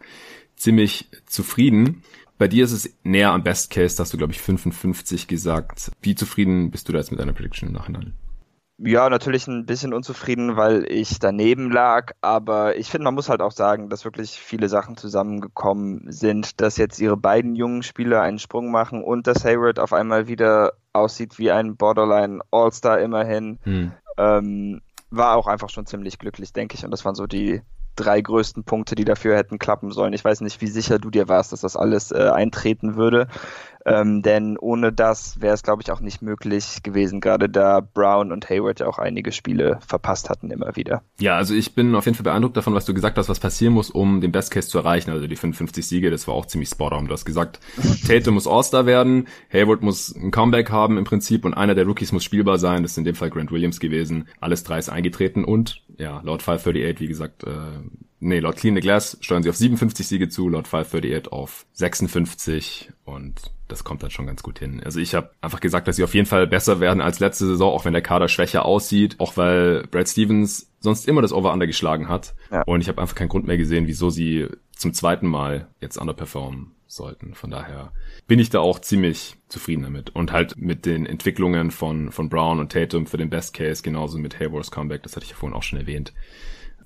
[0.55, 2.03] ziemlich zufrieden.
[2.39, 5.91] Bei dir ist es näher am Best Case, da hast du glaube ich 55 gesagt.
[6.01, 8.15] Wie zufrieden bist du da jetzt mit deiner Prediction im Nachhinein?
[8.79, 13.41] Ja, natürlich ein bisschen unzufrieden, weil ich daneben lag, aber ich finde, man muss halt
[13.41, 18.39] auch sagen, dass wirklich viele Sachen zusammengekommen sind, dass jetzt ihre beiden jungen Spieler einen
[18.39, 23.59] Sprung machen und dass Hayward auf einmal wieder aussieht wie ein Borderline All-Star immerhin.
[23.63, 23.93] Hm.
[24.19, 26.85] Ähm, war auch einfach schon ziemlich glücklich, denke ich.
[26.85, 27.63] Und das waren so die
[27.97, 30.13] drei größten Punkte, die dafür hätten klappen sollen.
[30.13, 33.29] Ich weiß nicht, wie sicher du dir warst, dass das alles äh, eintreten würde.
[33.87, 38.33] Ähm, denn ohne das wäre es, glaube ich, auch nicht möglich gewesen, gerade da Brown
[38.33, 41.03] und Hayward ja auch einige Spiele verpasst hatten immer wieder.
[41.21, 43.75] Ja, also ich bin auf jeden Fall beeindruckt davon, was du gesagt hast, was passieren
[43.75, 45.13] muss, um den Best Case zu erreichen.
[45.13, 47.07] Also die 55 Siege, das war auch ziemlich spot on.
[47.07, 47.61] Du hast gesagt,
[48.09, 52.11] Tate muss All-Star werden, Hayward muss ein Comeback haben im Prinzip und einer der Rookies
[52.11, 52.83] muss spielbar sein.
[52.83, 54.27] Das ist in dem Fall Grant Williams gewesen.
[54.41, 57.51] Alles drei ist eingetreten und ja, laut 538, wie gesagt, äh,
[58.21, 62.93] nee, laut Clean the Glass steuern sie auf 57 Siege zu, laut 538 auf 56
[63.05, 64.81] und das kommt dann schon ganz gut hin.
[64.85, 67.73] Also ich habe einfach gesagt, dass sie auf jeden Fall besser werden als letzte Saison,
[67.73, 72.09] auch wenn der Kader schwächer aussieht, auch weil Brad Stevens sonst immer das Over-Under geschlagen
[72.09, 72.35] hat.
[72.53, 72.63] Ja.
[72.63, 76.76] Und ich habe einfach keinen Grund mehr gesehen, wieso sie zum zweiten Mal jetzt underperformen
[76.87, 77.35] sollten.
[77.35, 77.93] Von daher
[78.27, 80.11] bin ich da auch ziemlich zufrieden damit.
[80.11, 84.19] Und halt mit den Entwicklungen von, von Brown und Tatum für den Best Case, genauso
[84.19, 86.13] mit Haywards Comeback, das hatte ich ja vorhin auch schon erwähnt,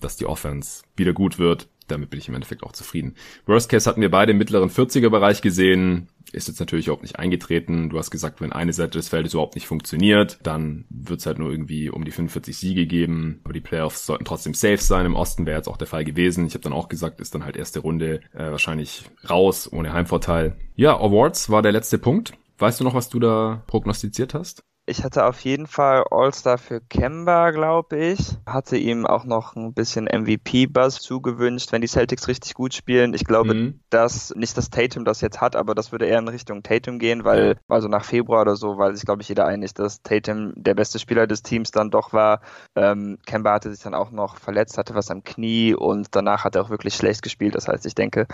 [0.00, 1.68] dass die Offense wieder gut wird.
[1.90, 3.14] Damit bin ich im Endeffekt auch zufrieden.
[3.46, 7.18] Worst Case hatten wir beide im mittleren 40er Bereich gesehen ist jetzt natürlich überhaupt nicht
[7.18, 7.90] eingetreten.
[7.90, 11.38] Du hast gesagt, wenn eine Seite des Feldes überhaupt nicht funktioniert, dann wird es halt
[11.38, 13.40] nur irgendwie um die 45 Siege geben.
[13.44, 15.06] Aber die Playoffs sollten trotzdem safe sein.
[15.06, 16.46] Im Osten wäre jetzt auch der Fall gewesen.
[16.46, 20.56] Ich habe dann auch gesagt, ist dann halt erste Runde äh, wahrscheinlich raus, ohne Heimvorteil.
[20.76, 22.32] Ja, Awards war der letzte Punkt.
[22.58, 24.62] Weißt du noch, was du da prognostiziert hast?
[24.90, 28.18] Ich hatte auf jeden Fall All-Star für Kemba, glaube ich.
[28.44, 33.14] Hatte ihm auch noch ein bisschen MVP-Buzz zugewünscht, wenn die Celtics richtig gut spielen.
[33.14, 33.80] Ich glaube, mhm.
[33.88, 37.22] dass nicht, dass Tatum das jetzt hat, aber das würde eher in Richtung Tatum gehen,
[37.22, 40.74] weil, also nach Februar oder so, weil sich, glaube ich, jeder einig, dass Tatum der
[40.74, 42.40] beste Spieler des Teams dann doch war.
[42.74, 46.56] Ähm, Kemba hatte sich dann auch noch verletzt, hatte was am Knie und danach hat
[46.56, 47.54] er auch wirklich schlecht gespielt.
[47.54, 48.26] Das heißt, ich denke,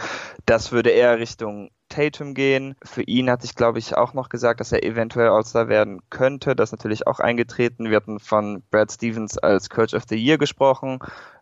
[0.47, 2.75] das würde eher Richtung Tatum gehen.
[2.83, 6.57] Für ihn hatte ich, glaube ich, auch noch gesagt, dass er eventuell All-Star werden könnte.
[6.57, 7.91] Das ist natürlich auch eingetreten.
[7.91, 10.99] Wir hatten von Brad Stevens als Coach of the Year gesprochen.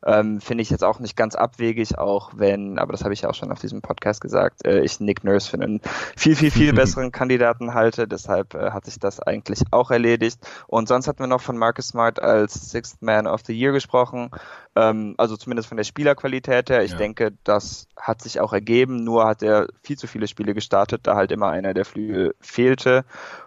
[0.07, 3.31] Ähm, Finde ich jetzt auch nicht ganz abwegig, auch wenn, aber das habe ich ja
[3.31, 5.81] auch schon auf diesem Podcast gesagt, äh, ich Nick Nurse für einen
[6.17, 8.07] viel, viel, viel besseren Kandidaten halte.
[8.07, 10.39] Deshalb äh, hat sich das eigentlich auch erledigt.
[10.67, 14.31] Und sonst hatten wir noch von Marcus Smart als Sixth Man of the Year gesprochen.
[14.77, 16.85] Ähm, also zumindest von der Spielerqualität her.
[16.85, 16.99] Ich ja.
[16.99, 19.05] denke, das hat sich auch ergeben.
[19.05, 23.05] Nur hat er viel zu viele Spiele gestartet, da halt immer einer der Flügel fehlte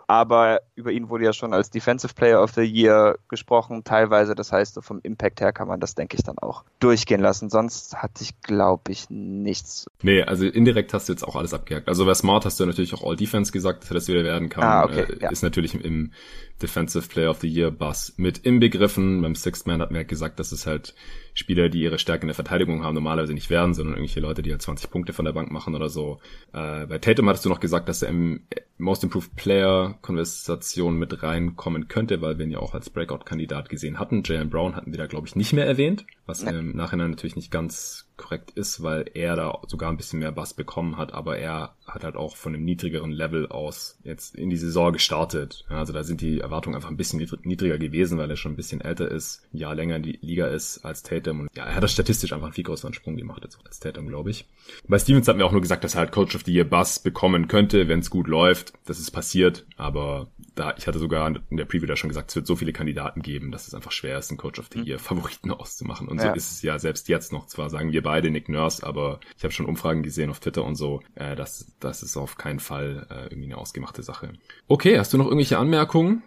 [0.08, 4.36] aber über ihn wurde ja schon als Defensive Player of the Year gesprochen, teilweise.
[4.36, 7.50] Das heißt, so vom Impact her kann man das, denke ich, dann auch durchgehen lassen.
[7.50, 9.88] Sonst hatte ich, glaube ich, nichts.
[10.02, 11.90] Nee, also indirekt hast du jetzt auch alles abgehakt.
[11.90, 14.48] Also bei Smart hast du natürlich auch All Defense gesagt, dass er das wieder werden
[14.48, 14.64] kann.
[14.64, 15.30] Ah, okay, äh, ja.
[15.30, 16.14] Ist natürlich im
[16.62, 19.22] Defensive Player of the Year Bass mit inbegriffen.
[19.22, 20.96] Beim Sixth Man hat mir halt gesagt, dass es halt
[21.38, 24.52] Spieler, die ihre Stärke in der Verteidigung haben, normalerweise nicht werden, sondern irgendwelche Leute, die
[24.52, 26.20] halt 20 Punkte von der Bank machen oder so.
[26.52, 28.42] Äh, bei Tatum hattest du noch gesagt, dass er im
[28.80, 34.00] Most Improved Player Konversation mit reinkommen könnte, weil wir ihn ja auch als Breakout-Kandidat gesehen
[34.00, 34.24] hatten.
[34.26, 37.52] Jalen Brown hatten wir da, glaube ich, nicht mehr erwähnt, was im Nachhinein natürlich nicht
[37.52, 41.76] ganz korrekt ist, weil er da sogar ein bisschen mehr Bass bekommen hat, aber er
[41.86, 45.66] hat halt auch von einem niedrigeren Level aus jetzt in die Saison gestartet.
[45.70, 48.82] also da sind die Erwartungen einfach ein bisschen niedriger gewesen, weil er schon ein bisschen
[48.82, 51.84] älter ist, ein Jahr länger in die Liga ist als Tatum und ja, er hat
[51.84, 54.46] das statistisch einfach einen viel größeren Sprung gemacht als Tatum, glaube ich.
[54.88, 57.00] Bei Stevens hat mir auch nur gesagt, dass er halt Coach of the Year Bass
[57.00, 58.74] bekommen könnte, wenn es gut läuft.
[58.86, 62.36] Das ist passiert, aber da, ich hatte sogar in der Preview da schon gesagt, es
[62.36, 65.00] wird so viele Kandidaten geben, dass es einfach schwer ist, einen Coach of the Year
[65.00, 66.08] Favoriten auszumachen.
[66.08, 66.30] Und ja.
[66.30, 67.48] so ist es ja selbst jetzt noch.
[67.48, 70.76] Zwar sagen wir beide Nick Nurse, aber ich habe schon Umfragen gesehen auf Twitter und
[70.76, 74.32] so, äh, dass das ist auf keinen Fall äh, irgendwie eine ausgemachte Sache.
[74.70, 76.24] Okay, hast du noch irgendwelche Anmerkungen?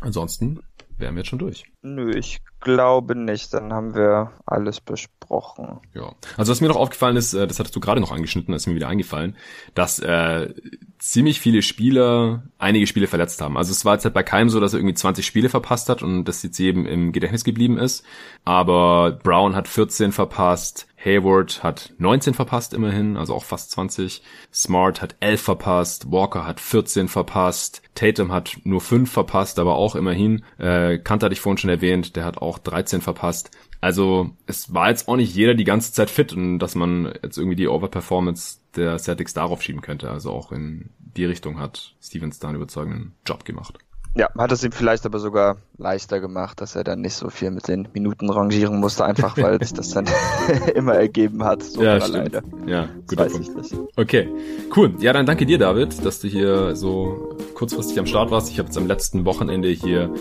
[0.00, 0.58] Ansonsten
[0.98, 1.62] wären wir jetzt schon durch.
[1.82, 3.52] Nö, ich glaube nicht.
[3.54, 5.80] Dann haben wir alles besprochen.
[5.94, 6.14] Ja.
[6.36, 8.66] Also was mir noch aufgefallen ist, äh, das hattest du gerade noch angeschnitten, das ist
[8.66, 9.36] mir wieder eingefallen,
[9.74, 10.52] dass äh,
[10.98, 13.56] ziemlich viele Spieler einige Spiele verletzt haben.
[13.56, 16.02] Also es war jetzt halt bei keinem so, dass er irgendwie 20 Spiele verpasst hat
[16.02, 18.04] und das jetzt jedem im Gedächtnis geblieben ist.
[18.44, 24.22] Aber Brown hat 14 verpasst, Hayward hat 19 verpasst immerhin, also auch fast 20.
[24.52, 29.96] Smart hat 11 verpasst, Walker hat 14 verpasst, Tatum hat nur 5 verpasst, aber auch
[29.96, 30.44] immerhin.
[30.58, 33.50] Äh, Kant hatte ich vorhin schon erwähnt, der hat auch 13 verpasst.
[33.80, 37.36] Also es war jetzt auch nicht jeder die ganze Zeit fit und dass man jetzt
[37.36, 40.10] irgendwie die Overperformance der Celtics darauf schieben könnte.
[40.10, 43.78] Also auch in die Richtung hat Stevens da einen überzeugenden Job gemacht.
[44.14, 47.50] Ja, hat es ihm vielleicht aber sogar leichter gemacht, dass er dann nicht so viel
[47.50, 50.06] mit den Minuten rangieren musste, einfach weil sich das dann
[50.74, 51.62] immer ergeben hat.
[51.62, 52.42] So ja, stimmt.
[52.66, 53.74] Ja, Punkt.
[53.96, 54.28] Okay,
[54.76, 54.94] cool.
[54.98, 58.50] Ja, dann danke dir, David, dass du hier so kurzfristig am Start warst.
[58.50, 60.12] Ich habe jetzt am letzten Wochenende hier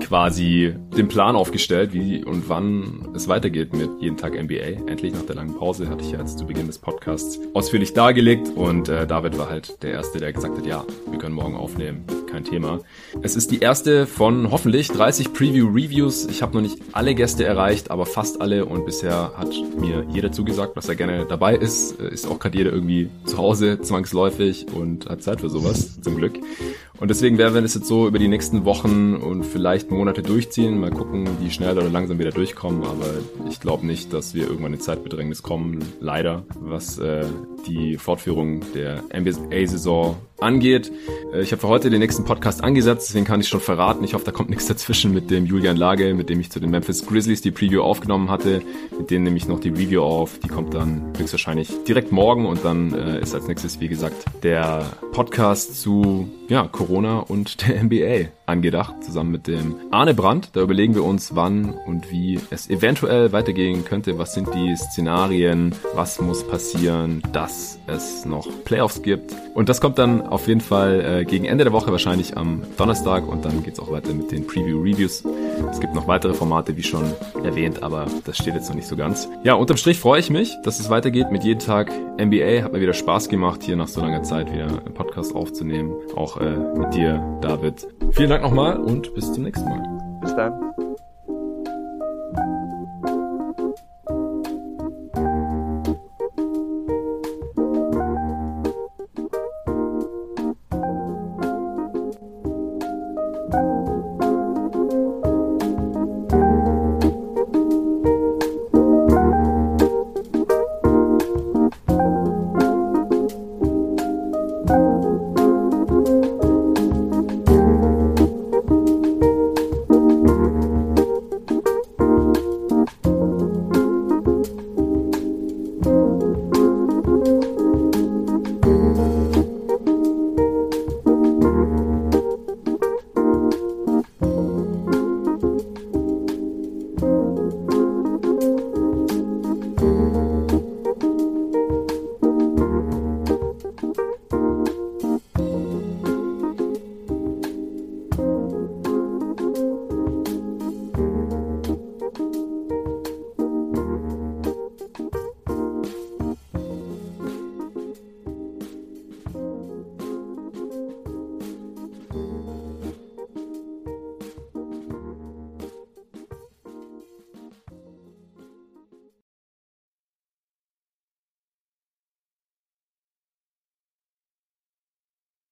[0.00, 4.86] quasi den Plan aufgestellt, wie und wann es weitergeht mit jeden Tag NBA.
[4.86, 8.50] Endlich nach der langen Pause hatte ich ja jetzt zu Beginn des Podcasts ausführlich dargelegt
[8.54, 12.04] und äh, David war halt der Erste, der gesagt hat, ja, wir können morgen aufnehmen
[12.30, 12.80] kein Thema.
[13.22, 16.26] Es ist die erste von hoffentlich 30 Preview-Reviews.
[16.26, 20.32] Ich habe noch nicht alle Gäste erreicht, aber fast alle und bisher hat mir jeder
[20.32, 22.00] zugesagt, dass er gerne dabei ist.
[22.00, 26.38] Ist auch gerade jeder irgendwie zu Hause zwangsläufig und hat Zeit für sowas, zum Glück.
[27.00, 30.78] Und deswegen werden wir das jetzt so über die nächsten Wochen und vielleicht Monate durchziehen.
[30.78, 32.84] Mal gucken, wie schnell oder langsam wir da durchkommen.
[32.84, 33.06] Aber
[33.48, 35.82] ich glaube nicht, dass wir irgendwann in Zeitbedrängnis kommen.
[35.98, 37.24] Leider, was äh,
[37.66, 40.90] die Fortführung der NBA-Saison angeht.
[41.32, 44.04] Äh, ich habe für heute den nächsten Podcast angesetzt, deswegen kann ich schon verraten.
[44.04, 46.70] Ich hoffe, da kommt nichts dazwischen mit dem Julian Lage, mit dem ich zu den
[46.70, 48.62] Memphis Grizzlies die Preview aufgenommen hatte.
[48.96, 50.38] Mit denen nehme ich noch die Review auf.
[50.38, 54.86] Die kommt dann höchstwahrscheinlich direkt morgen und dann äh, ist als nächstes, wie gesagt, der
[55.12, 60.50] Podcast zu ja, Corona und der NBA angedacht, zusammen mit dem Arne Brandt.
[60.52, 64.18] Da überlegen wir uns, wann und wie es eventuell weitergehen könnte.
[64.18, 65.74] Was sind die Szenarien?
[65.94, 69.34] Was muss passieren, dass es noch Playoffs gibt?
[69.54, 73.26] Und das kommt dann auf jeden Fall äh, gegen Ende der Woche, wahrscheinlich am Donnerstag.
[73.26, 75.24] Und dann geht's auch weiter mit den Preview-Reviews.
[75.70, 77.04] Es gibt noch weitere Formate, wie schon
[77.44, 79.28] erwähnt, aber das steht jetzt noch nicht so ganz.
[79.44, 82.62] Ja, unterm Strich freue ich mich, dass es weitergeht mit jeden Tag NBA.
[82.62, 85.92] Hat mir wieder Spaß gemacht, hier nach so langer Zeit wieder einen Podcast aufzunehmen.
[86.16, 87.86] Auch äh, mit dir, David.
[88.12, 90.18] Vielen Dank nochmal und bis zum nächsten Mal.
[90.22, 90.89] Bis dann.